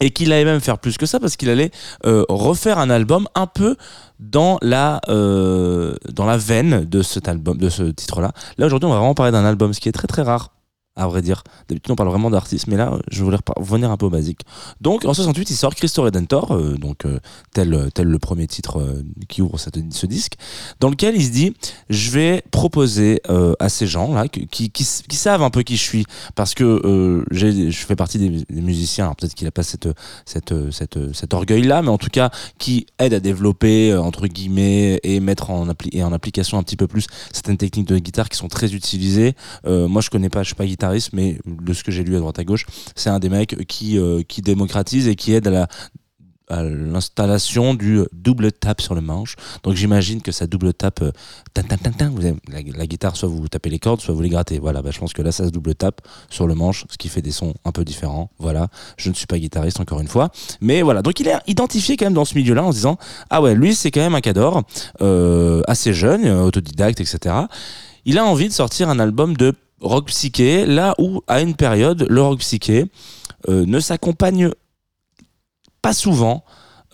Et 0.02 0.12
qu'il 0.12 0.34
allait 0.34 0.44
même 0.44 0.60
faire 0.60 0.78
plus 0.78 0.98
que 0.98 1.06
ça 1.06 1.22
parce 1.22 1.38
qu'il 1.38 1.50
allait 1.50 1.72
refaire 2.04 2.80
un 2.80 2.90
album 2.90 3.28
un 3.34 3.48
peu 3.48 3.78
dans 4.20 4.58
la 4.62 5.02
euh, 5.10 5.96
dans 6.12 6.26
la 6.26 6.38
veine 6.38 6.86
de 6.86 7.02
cet 7.02 7.28
album 7.28 7.58
de 7.58 7.70
ce 7.70 7.84
titre 7.84 8.22
là 8.22 8.32
là 8.58 8.66
aujourd'hui 8.66 8.88
on 8.88 8.92
va 8.92 8.98
vraiment 8.98 9.14
parler 9.14 9.32
d'un 9.32 9.46
album 9.46 9.74
ce 9.74 9.80
qui 9.80 9.90
est 9.90 9.94
très 9.94 10.08
très 10.08 10.22
rare 10.22 10.55
à 10.96 11.08
vrai 11.08 11.22
dire. 11.22 11.44
D'habitude, 11.68 11.92
on 11.92 11.96
parle 11.96 12.10
vraiment 12.10 12.30
d'artistes, 12.30 12.68
mais 12.68 12.78
là, 12.78 12.98
je 13.12 13.24
voulais 13.24 13.38
revenir 13.58 13.92
un 13.92 13.98
peu 13.98 14.06
au 14.06 14.10
basique. 14.10 14.42
Donc, 14.80 15.04
en 15.06 15.14
68, 15.14 15.50
il 15.50 15.56
sort 15.56 15.76
Christo 15.76 16.04
Redentor, 16.04 16.52
euh, 16.52 16.76
donc 16.78 17.06
euh, 17.06 17.20
tel, 17.54 17.90
tel 17.94 18.08
le 18.08 18.20
premier 18.20 18.48
titre 18.48 18.80
euh, 18.80 19.04
qui 19.28 19.42
ouvre 19.42 19.60
cette, 19.60 19.78
ce 19.94 20.06
disque, 20.06 20.36
dans 20.80 20.90
lequel 20.90 21.16
il 21.16 21.26
se 21.26 21.32
dit 21.32 21.54
je 21.90 22.12
vais 22.12 22.44
proposer 22.52 23.22
à 23.60 23.70
ces 23.70 23.88
gens 23.88 24.14
là 24.14 24.28
qui, 24.28 24.70
qui, 24.70 25.16
savent 25.16 25.42
un 25.42 25.50
peu 25.50 25.64
qui 25.64 25.78
je 25.78 25.84
suis, 25.84 26.06
parce 26.36 26.54
que 26.54 27.24
je 27.32 27.72
fais 27.72 27.96
partie 27.96 28.18
des, 28.18 28.62
musiciens. 28.62 29.06
Alors 29.06 29.16
peut-être 29.16 29.34
qu'il 29.34 29.48
a 29.48 29.52
pas 29.52 29.64
cette, 29.64 29.90
cette, 30.26 30.54
cette, 30.72 31.14
cet 31.14 31.34
orgueil 31.34 31.64
là, 31.64 31.82
mais 31.82 31.90
en 31.90 31.98
tout 31.98 32.10
cas 32.10 32.30
qui 32.58 32.86
aide 33.00 33.14
à 33.14 33.20
développer 33.20 33.96
entre 33.96 34.28
guillemets 34.28 35.00
et 35.04 35.20
mettre 35.20 35.50
en, 35.50 35.68
appli 35.70 35.90
et 35.94 36.04
en 36.04 36.14
application 36.14 36.58
un 36.58 36.64
petit 36.64 36.78
peu 36.78 36.88
plus 36.88 37.08
certaines 37.32 37.58
techniques 37.58 37.88
de 37.88 37.98
guitare 37.98 38.30
qui 38.30 38.38
sont 38.38 38.48
très 38.48 38.74
utilisées. 38.74 39.36
moi, 39.66 40.02
je 40.02 40.10
connais 40.10 40.30
pas, 40.30 40.44
je 40.44 40.48
suis 40.48 40.56
pas 40.56 40.66
mais 41.14 41.40
de 41.46 41.74
ce 41.74 41.84
que 41.84 41.92
j'ai 41.92 42.04
lu 42.04 42.16
à 42.16 42.20
droite 42.20 42.40
à 42.40 42.44
gauche, 42.44 42.66
c'est 42.96 43.10
un 43.10 43.20
des 43.20 43.30
mecs 43.30 43.56
qui, 43.68 43.98
euh, 43.98 44.22
qui 44.28 44.42
démocratise 44.42 45.08
et 45.08 45.16
qui 45.16 45.34
aide 45.34 45.48
à 45.48 45.52
la 45.52 45.68
à 46.50 46.64
l'installation 46.64 47.74
du 47.74 48.02
double 48.14 48.52
tap 48.52 48.82
sur 48.82 48.96
le 48.96 49.02
manche. 49.02 49.36
Donc 49.64 49.76
j'imagine 49.76 50.22
que 50.22 50.32
ça 50.32 50.48
double 50.48 50.74
tape, 50.74 51.02
euh, 51.02 51.12
la, 51.56 52.88
guitare, 52.88 53.16
soit 53.16 53.30
vous 53.30 53.48
tapez 53.48 53.70
les 53.70 53.80
cordes, 53.80 54.02
soit 54.02 54.14
vous 54.14 54.22
les 54.22 54.30
grattez. 54.30 54.60
Voilà, 54.60 54.82
bah, 54.82 54.92
je 54.92 55.00
pense 55.00 55.14
que 55.14 55.22
là 55.22 55.32
ça 55.32 55.46
se 55.46 55.50
double 55.50 55.76
tape 55.76 56.02
sur 56.30 56.48
le 56.48 56.56
manche, 56.56 56.86
ce 56.90 56.98
qui 56.98 57.10
fait 57.10 57.22
des 57.22 57.32
sons 57.32 57.54
un 57.66 57.72
peu 57.72 57.84
différents. 57.84 58.30
Voilà, 58.38 58.68
je 58.98 59.10
ne 59.10 59.16
suis 59.16 59.28
pas 59.28 59.40
guitariste 59.40 59.80
encore 59.80 60.00
une 60.00 60.08
fois, 60.08 60.30
mais 60.62 60.82
voilà. 60.82 61.02
Donc 61.02 61.20
il 61.20 61.28
est 61.28 61.36
identifié 61.48 61.98
quand 61.98 62.06
même 62.06 62.14
dans 62.14 62.26
ce 62.26 62.36
milieu-là 62.36 62.64
en 62.64 62.72
se 62.72 62.78
disant 62.78 62.98
ah 63.30 63.42
ouais, 63.42 63.56
lui 63.56 63.76
c'est 63.76 63.92
quand 63.92 64.02
même 64.02 64.16
un 64.16 64.22
cador, 64.22 64.64
euh, 65.02 65.62
assez 65.68 65.94
jeune, 65.94 66.28
autodidacte, 66.28 67.02
etc. 67.02 67.36
Il 68.06 68.20
a 68.20 68.26
envie 68.26 68.48
de 68.48 68.54
sortir 68.54 68.90
un 68.90 69.00
album 69.00 69.36
de 69.36 69.56
rock 69.82 70.08
psyché, 70.08 70.66
là 70.66 70.96
où 71.00 71.22
à 71.28 71.42
une 71.42 71.56
période 71.56 72.06
le 72.10 72.22
rock 72.22 72.40
psyché 72.40 72.86
euh, 73.50 73.66
ne 73.66 73.80
s'accompagne 73.80 74.50
pas 75.82 75.94
souvent, 75.94 76.44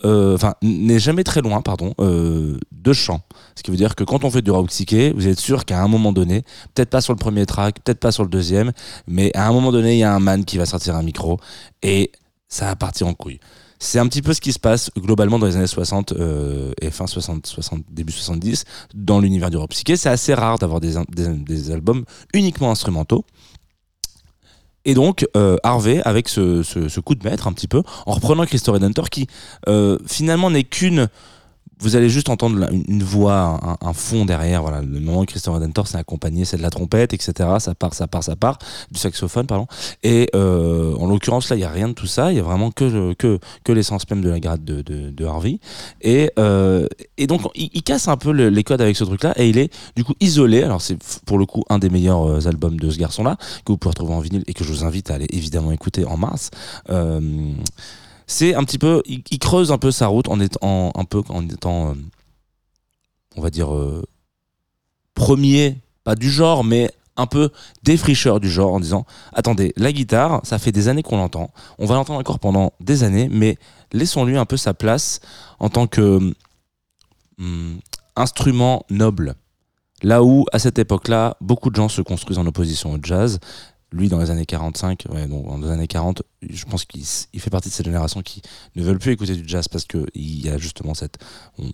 euh, 0.04 0.36
enfin 0.36 0.56
n'est 0.62 1.00
jamais 1.00 1.24
très 1.24 1.42
loin, 1.42 1.62
pardon, 1.62 1.94
euh, 2.00 2.58
de 2.72 2.94
chant. 2.94 3.22
Ce 3.56 3.64
qui 3.64 3.72
veut 3.72 3.78
dire 3.78 3.96
que 3.96 4.04
quand 4.04 4.24
on 4.24 4.32
fait 4.32 4.42
du 4.42 4.52
rock 4.52 4.68
psyché, 4.68 5.14
vous 5.14 5.28
êtes 5.28 5.40
sûr 5.40 5.66
qu'à 5.66 5.82
un 5.82 5.88
moment 5.88 6.12
donné, 6.12 6.44
peut-être 6.74 6.90
pas 6.90 7.02
sur 7.02 7.14
le 7.14 7.20
premier 7.20 7.46
track, 7.46 7.82
peut-être 7.84 8.00
pas 8.00 8.12
sur 8.12 8.24
le 8.24 8.30
deuxième, 8.30 8.72
mais 9.08 9.32
à 9.36 9.48
un 9.48 9.54
moment 9.54 9.72
donné, 9.72 9.94
il 9.94 10.00
y 10.00 10.04
a 10.04 10.14
un 10.14 10.20
man 10.20 10.44
qui 10.44 10.58
va 10.58 10.66
sortir 10.66 10.96
un 10.96 11.04
micro 11.04 11.40
et 11.84 12.12
ça 12.48 12.66
va 12.66 12.76
partir 12.76 13.08
en 13.08 13.14
couille. 13.14 13.40
C'est 13.84 13.98
un 13.98 14.08
petit 14.08 14.22
peu 14.22 14.36
ce 14.36 14.42
qui 14.42 14.54
se 14.54 14.60
passe 14.60 14.92
globalement 14.96 15.40
dans 15.40 15.48
les 15.48 15.56
années 15.56 15.66
60 15.66 16.12
euh, 16.12 16.72
et 16.80 16.92
fin 16.92 17.08
60, 17.08 17.48
60, 17.48 17.84
début 17.90 18.12
70 18.12 18.64
dans 18.94 19.20
l'univers 19.20 19.50
du 19.50 19.58
rock 19.58 19.72
psyché. 19.72 19.98
C'est 19.98 20.08
assez 20.08 20.36
rare 20.36 20.60
d'avoir 20.60 20.80
des, 20.80 21.72
albums 21.72 22.06
uniquement 22.32 22.70
instrumentaux. 22.70 23.26
Et 24.86 24.94
donc 24.94 25.28
euh, 25.36 25.58
Harvey, 25.64 26.00
avec 26.06 26.30
ce, 26.30 27.00
coup 27.00 27.16
de 27.16 27.28
maître 27.28 27.48
un 27.48 27.54
petit 27.54 27.68
peu, 27.68 27.82
en 28.06 28.12
reprenant 28.12 28.46
Christopher 28.46 28.76
Redentor, 28.80 29.10
qui 29.10 29.26
euh, 29.68 29.98
finalement 30.06 30.52
n'est 30.52 30.64
qu'une 30.64 31.10
vous 31.82 31.96
allez 31.96 32.10
juste 32.10 32.30
entendre 32.30 32.70
une, 32.72 33.04
voix, 33.04 33.60
un, 33.82 33.94
fond 33.94 34.26
derrière. 34.26 34.62
Voilà, 34.62 34.82
le 34.82 35.00
moment 35.00 35.22
où 35.22 35.26
Christophe 35.26 35.56
Redentor 35.56 35.88
s'est 35.88 35.98
accompagné, 35.98 36.46
c'est 36.46 36.58
de 36.58 36.62
la 36.62 36.70
trompette, 36.70 37.14
etc. 37.14 37.50
Ça 37.60 37.74
part, 37.74 37.94
ça 37.94 38.08
part, 38.08 38.24
ça 38.24 38.36
part, 38.36 38.60
du 38.92 39.00
saxophone, 39.00 39.48
pardon. 39.48 39.68
Et 40.04 40.30
euh, 40.36 40.96
en 40.96 41.08
l'occurrence 41.08 41.50
là, 41.50 41.56
il 41.56 41.60
y 41.60 41.66
a 41.66 41.70
rien 41.70 41.88
de 41.88 41.94
tout 41.94 42.08
ça. 42.08 42.32
Il 42.32 42.38
y 42.38 42.40
a 42.40 42.44
vraiment 42.44 42.72
que 42.72 43.14
que 43.14 43.72
l'essence 43.72 44.10
même 44.10 44.22
de 44.22 44.30
la 44.30 44.40
grade 44.40 44.64
de, 44.64 45.26
Harvey. 45.26 45.60
Et 46.02 46.32
euh, 46.40 46.88
et 47.18 47.28
donc 47.28 47.42
il, 47.56 47.84
casse 47.84 48.08
un 48.08 48.18
peu 48.18 48.32
les 48.32 48.64
codes 48.64 48.82
avec 48.82 48.96
ce 48.96 49.04
truc-là 49.04 49.34
et 49.38 49.50
il 49.50 49.58
est 49.58 49.74
du 49.96 50.04
coup 50.04 50.14
isolé. 50.20 50.62
Alors 50.64 50.82
c'est 50.82 50.98
pour 51.26 51.40
le 51.40 51.46
coup 51.46 51.64
un 51.70 51.80
des 51.80 51.90
meilleurs 51.90 52.28
euh, 52.28 52.48
albums 52.48 52.80
de 52.80 52.90
ce 52.90 52.98
garçon-là 53.00 53.38
que 53.66 53.72
vous 53.72 53.78
pouvez 53.78 53.92
retrouver 53.92 54.14
en 54.14 54.20
vinyle 54.20 54.44
et 54.48 54.54
que 54.54 54.64
je 54.64 54.72
vous 54.72 54.84
invite 54.84 55.10
à 55.10 55.16
aller 55.16 55.28
évidemment 55.32 55.72
écouter 55.72 56.06
en 56.06 56.18
mars. 56.18 56.52
C'est 58.32 58.56
un 58.56 58.64
petit 58.64 58.78
peu, 58.78 59.04
il, 59.06 59.40
creuse 59.40 59.72
un 59.74 59.78
peu 59.78 59.92
sa 59.92 60.08
route 60.08 60.30
en 60.30 60.40
étant 60.40 60.92
un 60.96 61.04
peu 61.04 61.22
en 61.28 61.48
étant, 61.50 61.90
euh, 61.90 61.96
on 63.36 63.42
va 63.42 63.50
dire 63.50 63.76
euh, 63.76 64.04
premier, 65.14 65.82
pas 66.06 66.16
du 66.16 66.32
genre, 66.32 66.64
mais 66.64 66.90
un 67.18 67.28
peu 67.28 67.50
défricheur 67.84 68.40
du 68.40 68.50
genre 68.50 68.74
en 68.74 68.80
disant 68.80 69.06
attendez 69.34 69.74
la 69.76 69.92
guitare 69.92 70.40
ça 70.44 70.58
fait 70.60 70.72
des 70.72 70.88
années 70.88 71.04
qu'on 71.04 71.18
l'entend. 71.18 71.52
On 71.78 71.86
va 71.86 71.96
l'entendre 71.96 72.20
encore 72.20 72.40
pendant 72.40 72.72
des 72.80 73.04
années 73.04 73.28
mais 73.30 73.58
laissons-lui 73.92 74.38
un 74.38 74.46
peu 74.46 74.56
sa 74.56 74.74
place 74.74 75.20
en 75.60 75.68
tant 75.70 75.88
que 75.88 76.34
hum, 77.38 77.80
instrument 78.16 78.86
noble 78.90 79.36
là 80.04 80.24
où 80.24 80.46
à 80.54 80.58
cette 80.58 80.80
époque 80.80 81.10
là 81.10 81.36
beaucoup 81.42 81.70
de 81.70 81.76
gens 81.76 81.90
se 81.90 82.02
construisent 82.02 82.40
en 82.40 82.48
opposition 82.48 82.94
au 82.94 82.98
jazz 83.04 83.40
lui 83.92 84.10
dans 84.10 84.20
les 84.20 84.32
années 84.32 84.46
45 84.46 85.06
ouais, 85.10 85.28
donc 85.28 85.46
dans 85.46 85.58
les 85.58 85.70
années 85.70 85.88
40 85.88 86.24
je 86.50 86.66
pense 86.66 86.86
qu'il 86.86 87.06
fait 87.06 87.50
partie 87.50 87.70
de 87.70 87.74
cette 87.74 87.86
génération 87.86 88.22
qui 88.22 88.42
ne 88.76 88.84
veulent 88.84 89.00
plus 89.00 89.12
écouter 89.12 89.36
du 89.36 89.44
jazz 89.46 89.68
parce 89.68 89.86
que 89.86 90.06
il 90.14 90.46
y 90.46 90.50
a 90.50 90.58
justement 90.58 90.94
cette 90.94 91.18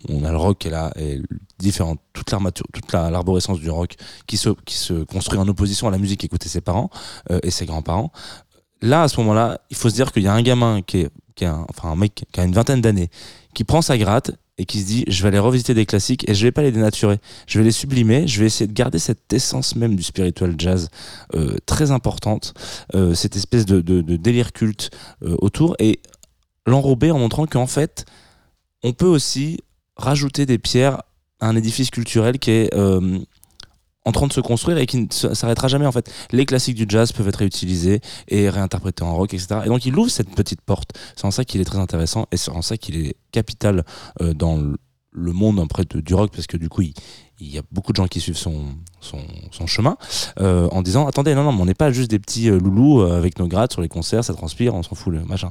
on, 0.10 0.24
a 0.24 0.32
le 0.32 0.38
rock 0.38 0.58
qui 0.60 0.68
est 0.68 0.72
là 0.72 0.92
et 0.96 1.22
différent 1.60 1.96
toute 2.14 2.32
l'armature 2.32 2.66
toute 2.74 2.92
l'arborescence 2.92 3.60
du 3.60 3.70
rock 3.70 3.96
qui 4.26 4.38
se 4.38 5.04
construit 5.04 5.40
en 5.40 5.48
opposition 5.48 5.88
à 5.88 5.92
la 5.92 5.98
musique 5.98 6.22
qu'écoutaient 6.22 6.50
ses 6.50 6.62
parents 6.62 6.90
euh, 7.32 7.40
et 7.44 7.52
ses 7.52 7.66
grands-parents. 7.66 8.12
Là 8.82 9.04
à 9.04 9.08
ce 9.08 9.20
moment-là 9.22 9.62
il 9.70 9.78
faut 9.78 9.90
se 9.90 9.96
dire 9.96 10.12
qu'il 10.12 10.24
y 10.24 10.28
a 10.28 10.34
un 10.34 10.42
gamin 10.42 10.82
qui 10.82 11.02
est 11.02 11.12
enfin 11.46 11.90
un 11.90 11.96
mec 11.96 12.26
qui 12.32 12.40
a 12.40 12.44
une 12.44 12.54
vingtaine 12.54 12.82
d'années 12.82 13.10
qui 13.54 13.64
prend 13.64 13.82
sa 13.82 13.98
gratte 13.98 14.32
et 14.58 14.66
qui 14.66 14.82
se 14.82 14.86
dit 14.86 15.06
je 15.08 15.22
vais 15.22 15.30
aller 15.30 15.40
revisiter 15.40 15.74
des 15.74 15.86
classiques 15.86 16.28
et 16.30 16.34
je 16.34 16.44
vais 16.44 16.52
pas 16.52 16.62
les 16.62 16.72
dénaturer. 16.72 17.20
Je 17.48 17.60
vais 17.60 17.66
les 17.66 17.72
sublimer 17.72 18.28
je 18.28 18.40
vais 18.40 18.48
essayer 18.48 18.68
de 18.68 18.74
garder 18.74 19.00
cette 19.00 19.32
essence 19.32 19.76
même 19.76 19.96
du 19.96 20.04
spiritual 20.04 20.56
jazz 20.58 20.90
euh, 21.36 21.56
très 21.66 21.92
importante 21.92 22.54
euh, 22.96 23.14
cette 23.14 23.36
espèce 23.36 23.66
de, 23.66 23.82
délire 24.02 24.54
culte 24.54 24.92
euh, 25.24 25.36
autour 25.40 25.76
et 25.80 26.00
l'enrober 26.66 27.12
en 27.12 27.20
montrant 27.20 27.46
qu'en 27.46 27.68
fait 27.68 28.06
on 28.84 28.94
peut 28.94 29.06
aussi 29.06 29.60
rajouter 29.96 30.46
des 30.46 30.58
pierres 30.58 31.02
à 31.40 31.48
un 31.50 31.56
édifice 31.56 31.90
culturel 31.90 32.40
qui 32.40 32.52
est 32.52 32.74
en 34.08 34.12
train 34.14 34.28
de 34.28 34.34
se 34.34 34.40
construire 34.40 34.78
et 34.78 34.86
qui 34.86 34.98
ne 34.98 35.08
s'arrêtera 35.34 35.68
jamais 35.68 35.86
en 35.86 35.92
fait. 35.92 36.10
Les 36.32 36.46
classiques 36.46 36.76
du 36.76 36.86
jazz 36.88 37.12
peuvent 37.12 37.28
être 37.28 37.40
réutilisés 37.40 38.00
et 38.30 38.50
réinterprétés 38.50 39.04
en 39.04 39.14
rock, 39.14 39.34
etc. 39.34 39.60
Et 39.66 39.68
donc 39.68 39.86
il 39.86 39.96
ouvre 39.98 40.10
cette 40.10 40.34
petite 40.34 40.62
porte. 40.62 40.92
C'est 41.18 41.26
en 41.26 41.32
ça 41.32 41.44
qu'il 41.44 41.60
est 41.60 41.66
très 41.66 41.78
intéressant 41.78 42.26
et 42.32 42.38
c'est 42.38 42.52
en 42.52 42.62
ça 42.62 42.78
qu'il 42.78 42.96
est 42.96 43.18
capital 43.32 43.84
euh, 44.22 44.34
dans 44.34 44.58
le 45.12 45.34
monde 45.34 45.60
après 45.60 45.84
du 45.84 46.14
rock 46.14 46.32
parce 46.32 46.48
que 46.48 46.58
du 46.58 46.70
coup 46.70 46.84
il, 46.84 46.94
y 47.40 47.58
a 47.58 47.62
beaucoup 47.72 47.92
de 47.92 47.98
gens 47.98 48.08
qui 48.08 48.22
suivent 48.22 48.38
son, 48.38 48.66
son, 49.02 49.66
chemin 49.66 49.98
euh, 50.40 50.70
en 50.72 50.84
disant 50.84 51.08
attendez 51.08 51.34
non 51.34 51.44
non 51.44 51.52
mais 51.54 51.62
on 51.62 51.66
n'est 51.66 51.74
pas 51.74 51.92
juste 51.92 52.12
des 52.12 52.20
petits 52.20 52.50
euh, 52.50 52.60
loulous 52.60 53.02
avec 53.02 53.40
nos 53.40 53.48
grades 53.48 53.72
sur 53.72 53.82
les 53.82 53.88
concerts 53.88 54.24
ça 54.24 54.36
transpire 54.36 54.76
on 54.76 54.84
s'en 54.84 54.94
fout 54.94 55.12
le 55.12 55.24
machin 55.24 55.50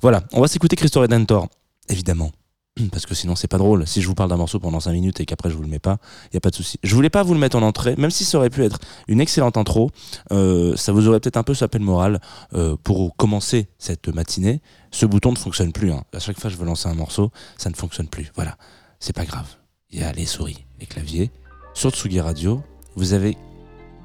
voilà 0.00 0.22
on 0.32 0.40
va 0.40 0.48
s'écouter 0.48 0.76
Christo 0.76 1.00
Redentor 1.00 1.48
évidemment 1.90 2.32
parce 2.92 3.06
que 3.06 3.14
sinon 3.14 3.36
c'est 3.36 3.48
pas 3.48 3.58
drôle. 3.58 3.86
Si 3.86 4.02
je 4.02 4.08
vous 4.08 4.14
parle 4.14 4.30
d'un 4.30 4.36
morceau 4.36 4.58
pendant 4.58 4.80
5 4.80 4.92
minutes 4.92 5.20
et 5.20 5.26
qu'après 5.26 5.50
je 5.50 5.56
vous 5.56 5.62
le 5.62 5.68
mets 5.68 5.78
pas, 5.78 5.98
il 6.30 6.34
y 6.34 6.36
a 6.36 6.40
pas 6.40 6.50
de 6.50 6.54
souci. 6.54 6.78
Je 6.82 6.94
voulais 6.94 7.10
pas 7.10 7.22
vous 7.22 7.34
le 7.34 7.40
mettre 7.40 7.56
en 7.56 7.62
entrée, 7.62 7.96
même 7.96 8.10
si 8.10 8.24
ça 8.24 8.38
aurait 8.38 8.50
pu 8.50 8.64
être 8.64 8.78
une 9.08 9.20
excellente 9.20 9.56
intro. 9.56 9.90
Euh, 10.32 10.76
ça 10.76 10.92
vous 10.92 11.08
aurait 11.08 11.20
peut-être 11.20 11.36
un 11.36 11.42
peu 11.42 11.54
sapé 11.54 11.78
le 11.78 11.84
moral 11.84 12.20
euh, 12.54 12.76
pour 12.82 13.16
commencer 13.16 13.68
cette 13.78 14.08
matinée. 14.08 14.60
Ce 14.90 15.06
bouton 15.06 15.32
ne 15.32 15.38
fonctionne 15.38 15.72
plus. 15.72 15.92
Hein. 15.92 16.04
À 16.14 16.18
chaque 16.18 16.38
fois 16.38 16.50
que 16.50 16.56
je 16.56 16.60
veux 16.60 16.66
lancer 16.66 16.88
un 16.88 16.94
morceau, 16.94 17.30
ça 17.58 17.70
ne 17.70 17.74
fonctionne 17.74 18.08
plus. 18.08 18.30
Voilà, 18.34 18.56
c'est 19.00 19.14
pas 19.14 19.24
grave. 19.24 19.46
Il 19.90 20.00
y 20.00 20.02
a 20.02 20.12
les 20.12 20.26
souris, 20.26 20.64
les 20.80 20.86
claviers. 20.86 21.30
Sur 21.74 21.90
Tsugi 21.90 22.20
Radio, 22.20 22.62
vous 22.96 23.12
avez 23.12 23.36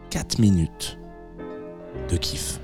4 0.09 0.39
minutes 0.39 0.97
de 2.09 2.17
kiff. 2.17 2.59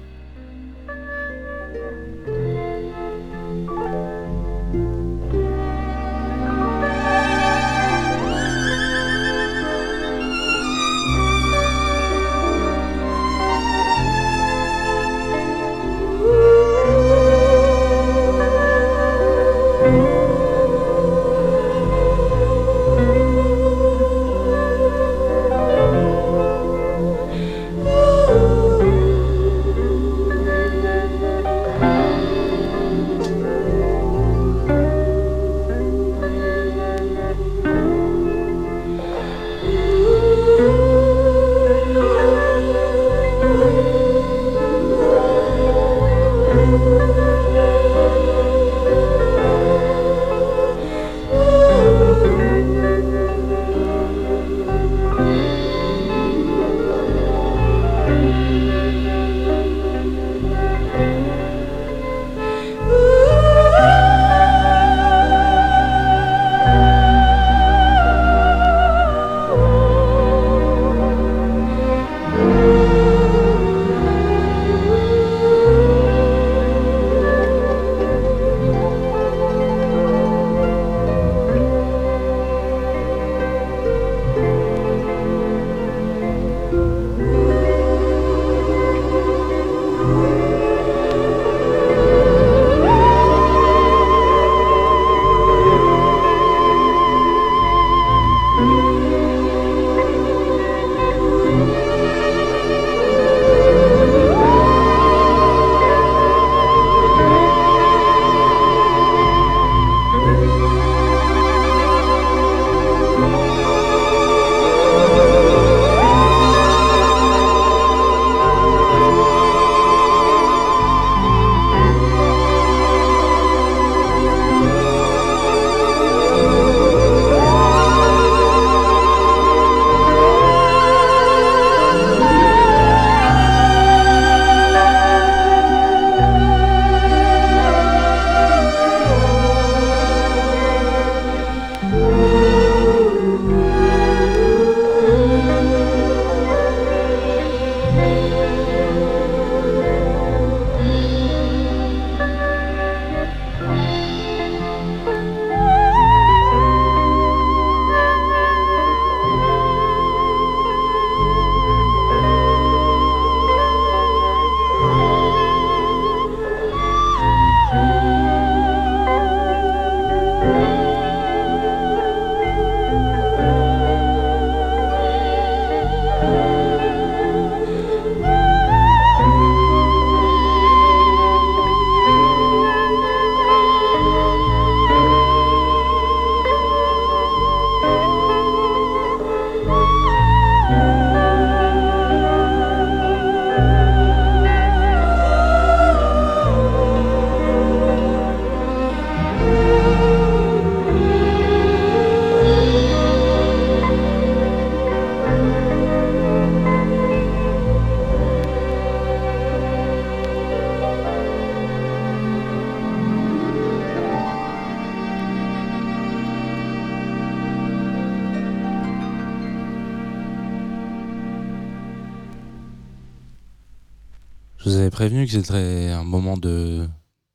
Prévenu 225.04 225.26
que 225.26 225.34
c'était 225.34 225.90
un 225.90 226.06
moment 226.06 226.38
de 226.38 226.88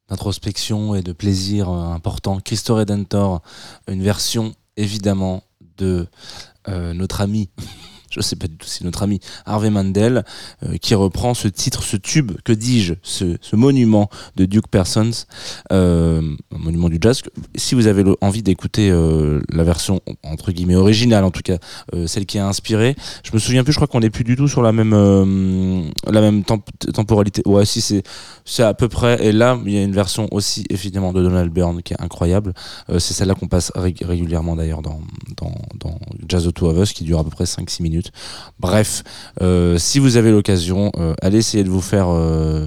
d'introspection 0.09 0.95
et 0.95 1.03
de 1.03 1.13
plaisir 1.13 1.69
euh, 1.69 1.93
important. 1.93 2.41
Christo 2.41 2.77
Redentor, 2.77 3.43
une 3.89 4.03
version 4.03 4.55
évidemment 4.79 5.43
de 5.77 6.07
euh, 6.67 6.95
notre 6.95 7.21
ami 7.21 7.51
sais 8.23 8.37
pas 8.37 8.47
du 8.47 8.57
tout 8.57 8.67
si 8.67 8.85
notre 8.85 9.03
ami 9.03 9.21
Harvey 9.47 9.71
Mandel, 9.71 10.25
euh, 10.65 10.77
qui 10.77 10.95
reprend 10.95 11.35
ce 11.35 11.49
titre, 11.49 11.83
ce 11.83 11.97
tube, 11.97 12.33
que 12.45 12.53
dis-je, 12.53 12.95
ce, 13.03 13.37
monument 13.55 14.09
de 14.37 14.45
Duke 14.45 14.69
Persons, 14.69 15.11
euh, 15.73 16.23
un 16.55 16.59
monument 16.59 16.89
du 16.89 16.99
jazz. 17.01 17.23
Si 17.57 17.75
vous 17.75 17.87
avez 17.87 18.05
envie 18.21 18.43
d'écouter 18.43 18.91
euh, 18.91 19.41
la 19.53 19.65
version 19.65 20.01
entre 20.23 20.53
guillemets 20.53 20.77
originale, 20.77 21.25
en 21.25 21.31
tout 21.31 21.43
cas 21.43 21.59
celle 22.07 22.27
qui 22.27 22.39
a 22.39 22.47
inspiré, 22.47 22.95
je 23.25 23.31
me 23.33 23.39
souviens 23.39 23.65
plus, 23.65 23.73
je 23.73 23.79
crois 23.79 23.89
qu'on 23.89 24.01
n'est 24.01 24.11
plus 24.11 24.25
du 24.25 24.37
tout 24.37 24.49
sur 24.49 24.63
la 24.63 24.73
même 24.73 24.93
la 26.07 26.21
même 26.21 26.45
temporalité. 26.45 27.43
Ouais, 27.47 27.65
si 27.65 27.81
c'est 27.81 28.03
c'est 28.45 28.63
à 28.63 28.75
peu 28.75 28.89
près. 28.89 29.25
Et 29.25 29.33
là, 29.33 29.59
il 29.65 29.73
y 29.73 29.79
a 29.79 29.83
une 29.83 29.93
version 29.93 30.29
aussi 30.31 30.65
évidemment 30.71 31.13
de 31.13 31.23
Donald 31.23 31.53
Byrne 31.53 31.83
qui 31.83 31.95
est 31.95 32.01
incroyable. 32.01 32.53
c'est 32.89 33.15
celle-là 33.15 33.35
qu'on 33.35 33.49
passe 33.49 33.73
régulièrement 33.75 34.57
d'ailleurs 34.57 34.83
dans, 34.83 35.01
dans, 35.37 35.99
Jazz 36.29 36.47
of 36.47 36.55
Two 36.55 36.69
of 36.69 36.79
Us, 36.79 36.93
qui 36.93 37.05
dure 37.05 37.19
à 37.19 37.25
peu 37.25 37.31
près 37.31 37.45
5-6 37.45 37.83
minutes. 37.83 38.08
Bref, 38.59 39.03
euh, 39.41 39.79
si 39.79 39.99
vous 39.99 40.17
avez 40.17 40.31
l'occasion, 40.31 40.91
euh, 40.99 41.15
allez 41.23 41.39
essayer 41.39 41.65
de 41.65 41.69
vous 41.69 41.81
faire 41.81 42.09
euh, 42.09 42.67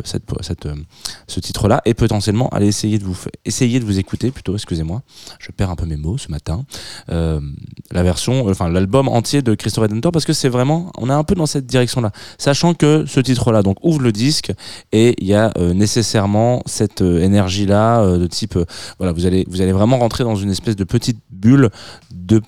ce 1.27 1.39
titre-là 1.39 1.81
et 1.85 1.93
potentiellement 1.93 2.49
allez 2.49 2.67
essayer 2.67 2.97
de 2.97 3.03
vous 3.03 3.17
essayer 3.45 3.79
de 3.79 3.85
vous 3.85 3.99
écouter 3.99 4.31
plutôt. 4.31 4.53
Excusez-moi, 4.53 5.01
je 5.39 5.51
perds 5.51 5.69
un 5.69 5.75
peu 5.75 5.85
mes 5.85 5.97
mots 5.97 6.17
ce 6.17 6.29
matin. 6.29 6.63
la 7.07 8.03
version, 8.03 8.47
enfin 8.47 8.69
l'album 8.69 9.07
entier 9.07 9.41
de 9.41 9.53
Christophe 9.55 9.83
Redentor 9.83 10.11
parce 10.11 10.25
que 10.25 10.33
c'est 10.33 10.49
vraiment, 10.49 10.91
on 10.97 11.09
est 11.09 11.13
un 11.13 11.23
peu 11.23 11.35
dans 11.35 11.45
cette 11.45 11.65
direction-là, 11.65 12.11
sachant 12.37 12.73
que 12.73 13.05
ce 13.05 13.19
titre-là 13.19 13.63
donc 13.63 13.77
ouvre 13.83 14.01
le 14.01 14.11
disque 14.11 14.53
et 14.91 15.15
il 15.19 15.27
y 15.27 15.33
a 15.33 15.51
nécessairement 15.73 16.61
cette 16.65 17.01
énergie-là 17.01 18.17
de 18.17 18.27
type, 18.27 18.57
voilà, 18.97 19.13
vous 19.13 19.25
allez 19.25 19.71
vraiment 19.71 19.97
rentrer 19.99 20.23
dans 20.23 20.35
une 20.35 20.51
espèce 20.51 20.75
de 20.75 20.83
petite 20.83 21.19
bulle 21.29 21.69
de 22.11 22.41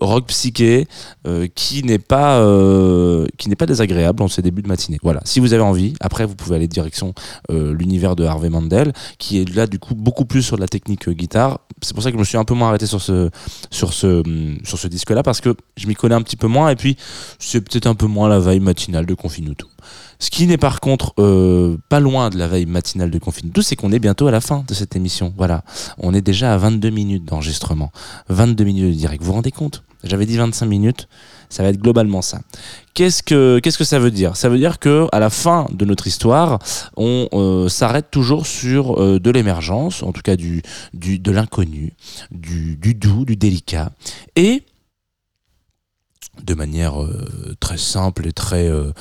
rock 0.00 0.26
psyché 0.26 0.86
euh, 1.26 1.48
qui 1.54 1.82
n'est 1.82 1.98
pas 1.98 2.40
euh, 2.40 3.26
qui 3.38 3.48
n'est 3.48 3.56
pas 3.56 3.66
désagréable 3.66 4.22
en 4.22 4.28
ces 4.28 4.42
débuts 4.42 4.62
de 4.62 4.68
matinée. 4.68 4.98
Voilà. 5.02 5.20
Si 5.24 5.40
vous 5.40 5.52
avez 5.54 5.62
envie, 5.62 5.94
après 6.00 6.26
vous 6.26 6.34
pouvez 6.34 6.56
aller 6.56 6.68
direction 6.68 7.14
euh, 7.50 7.72
l'univers 7.72 8.14
de 8.14 8.24
Harvey 8.24 8.50
Mandel, 8.50 8.92
qui 9.18 9.40
est 9.40 9.54
là 9.54 9.66
du 9.66 9.78
coup 9.78 9.94
beaucoup 9.94 10.26
plus 10.26 10.42
sur 10.42 10.58
la 10.58 10.68
technique 10.68 11.08
guitare. 11.08 11.60
C'est 11.82 11.94
pour 11.94 12.02
ça 12.02 12.10
que 12.10 12.16
je 12.16 12.20
me 12.20 12.24
suis 12.24 12.38
un 12.38 12.44
peu 12.44 12.54
moins 12.54 12.68
arrêté 12.68 12.86
sur 12.86 13.00
ce 13.00 13.30
sur 13.70 13.92
ce 13.92 14.22
sur 14.64 14.78
ce 14.78 14.88
disque-là 14.88 15.22
parce 15.22 15.40
que 15.40 15.54
je 15.76 15.86
m'y 15.86 15.94
connais 15.94 16.14
un 16.14 16.22
petit 16.22 16.36
peu 16.36 16.46
moins 16.46 16.68
et 16.70 16.76
puis 16.76 16.96
c'est 17.38 17.60
peut-être 17.60 17.86
un 17.86 17.94
peu 17.94 18.06
moins 18.06 18.28
la 18.28 18.38
veille 18.38 18.60
matinale 18.60 19.06
de 19.06 19.14
Confinuto. 19.14 19.66
Ce 20.18 20.30
qui 20.30 20.46
n'est 20.46 20.56
par 20.56 20.80
contre 20.80 21.14
pas 21.88 22.00
loin 22.00 22.30
de 22.30 22.38
la 22.38 22.48
veille 22.48 22.66
matinale 22.66 23.10
de 23.10 23.18
Confinuto, 23.18 23.62
c'est 23.62 23.76
qu'on 23.76 23.92
est 23.92 23.98
bientôt 23.98 24.26
à 24.26 24.30
la 24.30 24.40
fin 24.40 24.64
de 24.66 24.74
cette 24.74 24.96
émission. 24.96 25.32
Voilà. 25.36 25.62
On 25.98 26.14
est 26.14 26.22
déjà 26.22 26.54
à 26.54 26.56
22 26.56 26.90
minutes 26.90 27.24
d'enregistrement. 27.24 27.92
22 28.28 28.64
minutes 28.64 28.94
de 28.94 28.98
direct. 28.98 29.22
Vous 29.22 29.28
vous 29.28 29.34
rendez 29.34 29.52
compte? 29.52 29.85
J'avais 30.06 30.26
dit 30.26 30.36
25 30.36 30.66
minutes. 30.66 31.08
Ça 31.48 31.62
va 31.62 31.68
être 31.68 31.80
globalement 31.80 32.22
ça. 32.22 32.40
Qu'est-ce 32.94 33.22
que 33.22 33.84
ça 33.84 33.98
veut 33.98 34.10
dire? 34.10 34.36
Ça 34.36 34.48
veut 34.48 34.58
dire 34.58 34.78
que 34.78 35.06
à 35.12 35.20
la 35.20 35.30
fin 35.30 35.66
de 35.72 35.84
notre 35.84 36.06
histoire, 36.06 36.58
on 36.96 37.28
euh, 37.32 37.68
s'arrête 37.68 38.10
toujours 38.10 38.46
sur 38.46 39.00
euh, 39.00 39.20
de 39.20 39.30
l'émergence, 39.30 40.02
en 40.02 40.12
tout 40.12 40.22
cas 40.22 40.36
de 40.36 41.30
l'inconnu, 41.30 41.92
du, 42.32 42.76
du 42.76 42.94
doux, 42.94 43.24
du 43.24 43.36
délicat, 43.36 43.92
et 44.34 44.64
de 46.44 46.54
manière 46.54 47.02
euh, 47.02 47.56
très 47.60 47.78
simple 47.78 48.26
et 48.26 48.32
très 48.32 48.68
euh, 48.68 48.92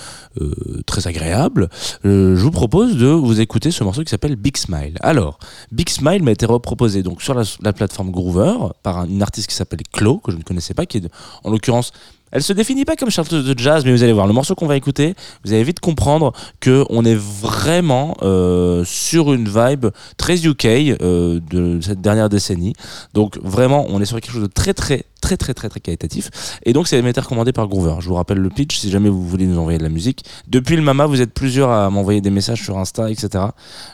euh, 0.42 0.82
agréable, 1.06 1.70
je 2.04 2.36
vous 2.36 2.52
propose 2.52 2.98
de 2.98 3.08
vous 3.08 3.42
écouter 3.42 3.72
ce 3.72 3.84
morceau 3.84 4.04
qui 4.04 4.10
s'appelle 4.10 4.36
Big 4.36 4.58
Smile. 4.58 4.98
Alors, 5.02 5.40
Big 5.72 5.90
Smile 5.90 6.24
m'a 6.24 6.32
été 6.32 6.46
reproposé 6.46 7.04
donc 7.04 7.22
sur 7.22 7.34
la, 7.34 7.74
plateforme 7.74 8.12
Groover 8.12 8.54
par 8.82 9.00
un, 9.00 9.08
une 9.08 9.22
artiste 9.22 9.48
qui 9.48 9.56
s'appelle 9.56 9.82
Clo 9.92 10.20
que 10.20 10.32
je 10.32 10.38
ne 10.38 10.44
connaissais 10.44 10.74
pas, 10.74 10.86
qui 10.86 10.98
est 11.00 11.10
en 11.44 11.52
l'occurrence 11.52 11.92
elle 12.32 12.44
se 12.44 12.54
définit 12.54 12.86
pas 12.86 12.96
comme 12.96 13.10
chanteuse 13.10 13.46
de 13.46 13.58
jazz, 13.58 13.86
mais 13.86 13.92
vous 13.92 14.04
allez 14.04 14.14
voir 14.14 14.28
le 14.28 14.34
morceau 14.34 14.56
qu'on 14.56 14.68
va 14.68 14.76
écouter, 14.76 15.16
vous 15.44 15.54
allez 15.54 15.64
vite 15.64 15.80
comprendre 15.80 16.34
que 16.60 16.86
on 16.90 17.06
est 17.06 17.16
vraiment 17.16 18.18
euh, 18.24 18.84
sur 18.84 19.34
une 19.34 19.48
vibe 19.48 19.88
très 20.18 20.46
UK 20.46 20.66
euh, 20.66 21.40
de 21.50 21.80
cette 21.82 22.02
dernière 22.02 22.30
décennie. 22.30 22.74
Donc 23.14 23.38
vraiment, 23.42 23.86
on 23.90 24.02
est 24.02 24.06
sur 24.06 24.20
quelque 24.20 24.34
chose 24.34 24.42
de 24.42 24.48
très 24.48 24.74
très 24.74 25.06
très 25.22 25.38
très 25.38 25.54
très 25.54 25.70
très 25.70 25.80
qualitatif. 25.80 26.60
Et 26.64 26.74
donc 26.74 26.88
c'est 26.88 27.00
été 27.00 27.20
recommandé 27.20 27.52
par 27.52 27.68
Groover. 27.68 27.96
Je 28.00 28.10
vous 28.10 28.16
rappelle 28.16 28.38
le 28.38 28.50
pitch 28.50 28.78
si 28.78 28.90
jamais 28.90 29.10
vous 29.10 29.28
voulez 29.28 29.46
nous 29.46 29.58
envoyer 29.58 29.78
de 29.78 29.84
la 29.84 29.90
musique. 29.90 30.24
Depuis 30.48 30.76
le 30.76 30.82
Mama, 30.82 31.06
vous 31.06 31.22
êtes 31.22 31.34
plusieurs 31.34 31.72
à 31.72 31.90
m'envoyer 31.90 32.22
des 32.22 32.30
messages 32.30 32.64
sur 32.64 32.78
Insta, 32.78 33.10
etc. 33.10 33.46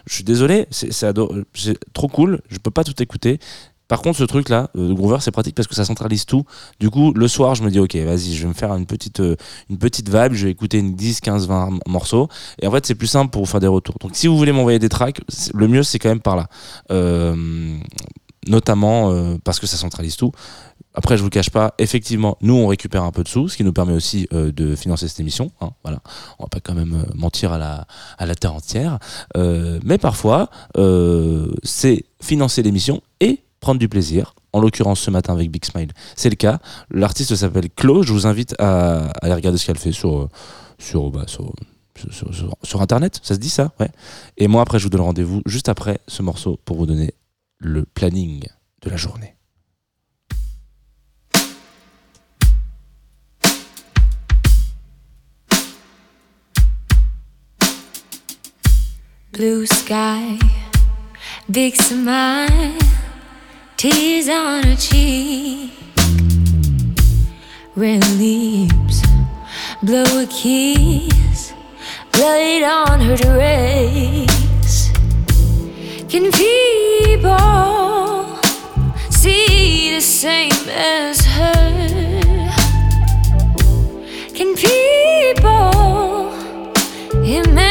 Je 0.05 0.13
suis 0.13 0.23
désolé, 0.23 0.67
c'est 0.71 1.77
trop 1.93 2.07
cool. 2.07 2.41
Je 2.49 2.57
peux 2.57 2.71
pas 2.71 2.83
tout 2.83 3.01
écouter. 3.01 3.39
Par 3.91 4.01
contre, 4.01 4.19
ce 4.19 4.23
truc-là, 4.23 4.69
euh, 4.77 4.93
Groover, 4.93 5.17
c'est 5.19 5.31
pratique 5.31 5.53
parce 5.53 5.67
que 5.67 5.75
ça 5.75 5.83
centralise 5.83 6.25
tout. 6.25 6.45
Du 6.79 6.89
coup, 6.89 7.11
le 7.13 7.27
soir, 7.27 7.55
je 7.55 7.63
me 7.63 7.69
dis, 7.69 7.77
ok, 7.77 7.93
vas-y, 7.97 8.33
je 8.33 8.43
vais 8.43 8.47
me 8.47 8.53
faire 8.53 8.73
une 8.73 8.85
petite, 8.85 9.19
euh, 9.19 9.35
une 9.69 9.77
petite 9.77 10.07
vibe, 10.07 10.31
je 10.31 10.45
vais 10.45 10.51
écouter 10.51 10.79
une 10.79 10.95
10, 10.95 11.19
15, 11.19 11.45
20 11.45 11.79
morceaux. 11.89 12.29
Et 12.61 12.67
en 12.67 12.71
fait, 12.71 12.85
c'est 12.85 12.95
plus 12.95 13.07
simple 13.07 13.31
pour 13.31 13.49
faire 13.49 13.59
des 13.59 13.67
retours. 13.67 13.95
Donc, 13.99 14.11
si 14.13 14.27
vous 14.27 14.37
voulez 14.37 14.53
m'envoyer 14.53 14.79
des 14.79 14.87
tracks, 14.87 15.19
le 15.53 15.67
mieux, 15.67 15.83
c'est 15.83 15.99
quand 15.99 16.07
même 16.07 16.21
par 16.21 16.37
là. 16.37 16.47
Euh, 16.89 17.35
notamment 18.47 19.37
parce 19.43 19.59
que 19.59 19.67
ça 19.67 19.75
centralise 19.75 20.15
tout. 20.15 20.31
Après, 20.93 21.17
je 21.17 21.21
vous 21.23 21.29
cache 21.29 21.49
pas, 21.49 21.75
effectivement, 21.77 22.37
nous 22.41 22.55
on 22.55 22.67
récupère 22.67 23.03
un 23.03 23.11
peu 23.11 23.23
de 23.23 23.27
sous, 23.27 23.49
ce 23.49 23.57
qui 23.57 23.63
nous 23.65 23.73
permet 23.73 23.93
aussi 23.93 24.27
de 24.31 24.75
financer 24.75 25.07
cette 25.09 25.19
émission. 25.19 25.51
Hein, 25.61 25.71
voilà, 25.83 25.99
on 26.39 26.45
va 26.45 26.49
pas 26.49 26.59
quand 26.59 26.73
même 26.73 27.05
mentir 27.13 27.53
à 27.53 28.25
la 28.25 28.35
terre 28.35 28.55
entière. 28.55 28.97
mais 29.35 29.99
parfois, 29.99 30.49
c'est 31.63 32.05
financer 32.19 32.63
l'émission 32.63 33.01
prendre 33.61 33.79
du 33.79 33.87
plaisir. 33.87 34.35
En 34.51 34.59
l'occurrence, 34.59 34.99
ce 34.99 35.09
matin 35.09 35.31
avec 35.31 35.49
Big 35.49 35.63
Smile, 35.63 35.91
c'est 36.17 36.29
le 36.29 36.35
cas. 36.35 36.59
L'artiste 36.89 37.33
s'appelle 37.35 37.69
Claude. 37.69 38.03
Je 38.03 38.11
vous 38.11 38.27
invite 38.27 38.53
à, 38.59 39.11
aller 39.21 39.33
regarder 39.33 39.57
ce 39.57 39.65
qu'elle 39.65 39.77
fait 39.77 39.93
sur, 39.93 40.27
sur, 40.77 41.09
bah, 41.09 41.25
Internet. 42.73 43.21
Ça 43.23 43.35
se 43.35 43.39
dit 43.39 43.49
ça? 43.49 43.71
Ouais. 43.79 43.89
Et 44.37 44.49
moi, 44.49 44.61
après, 44.61 44.77
je 44.77 44.83
vous 44.83 44.89
donne 44.89 45.01
rendez-vous 45.01 45.41
juste 45.45 45.69
après 45.69 46.01
ce 46.07 46.21
morceau 46.21 46.59
pour 46.65 46.75
vous 46.75 46.85
donner 46.85 47.13
le 47.59 47.85
planning 47.85 48.43
de 48.81 48.89
la 48.89 48.97
journée. 48.97 49.35
Blue 59.31 59.65
sky, 59.65 60.39
big 61.47 61.73
smile. 61.81 62.90
Tears 63.81 64.29
on 64.29 64.61
her 64.61 64.75
cheek, 64.75 65.71
red 67.75 68.07
lips, 68.19 69.01
blow 69.81 70.03
a 70.21 70.27
kiss, 70.27 71.51
blood 72.11 72.61
on 72.61 72.99
her 72.99 73.17
dress. 73.17 74.91
Can 76.11 76.31
people 76.31 77.39
see 79.09 79.95
the 79.95 80.01
same 80.01 80.69
as 80.69 81.25
her? 81.25 82.51
Can 84.35 84.53
people 84.55 86.31
imagine 87.23 87.70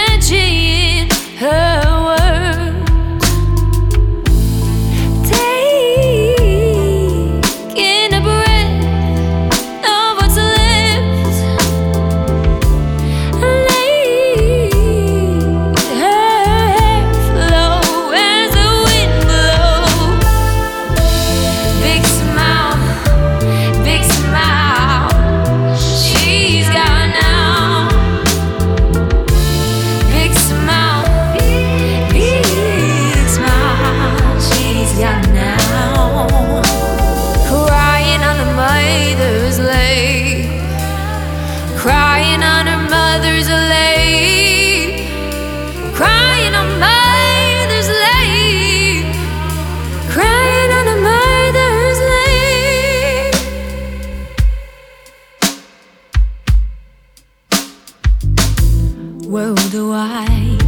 worldwide. 59.31 60.59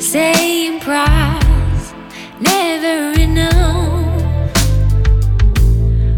Same 0.00 0.80
price, 0.80 1.92
never 2.40 3.20
enough. 3.20 4.56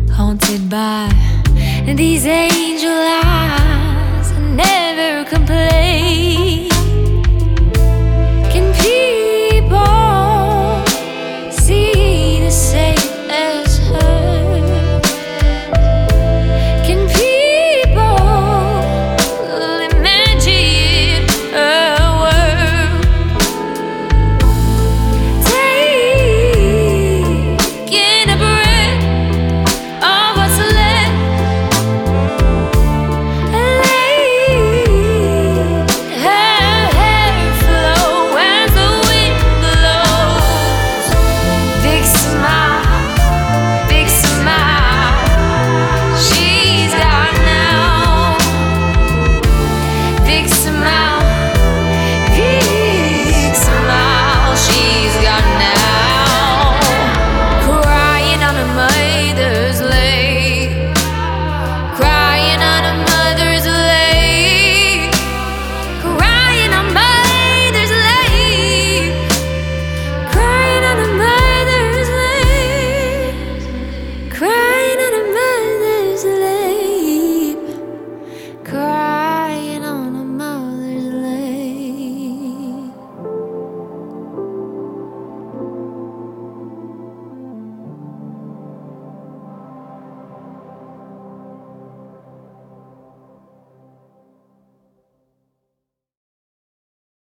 Haunted 0.09 0.71
by 0.71 1.11
these 1.85 2.25
angel 2.25 2.93
eyes, 3.25 4.31
never 4.55 5.29
complain. 5.29 6.12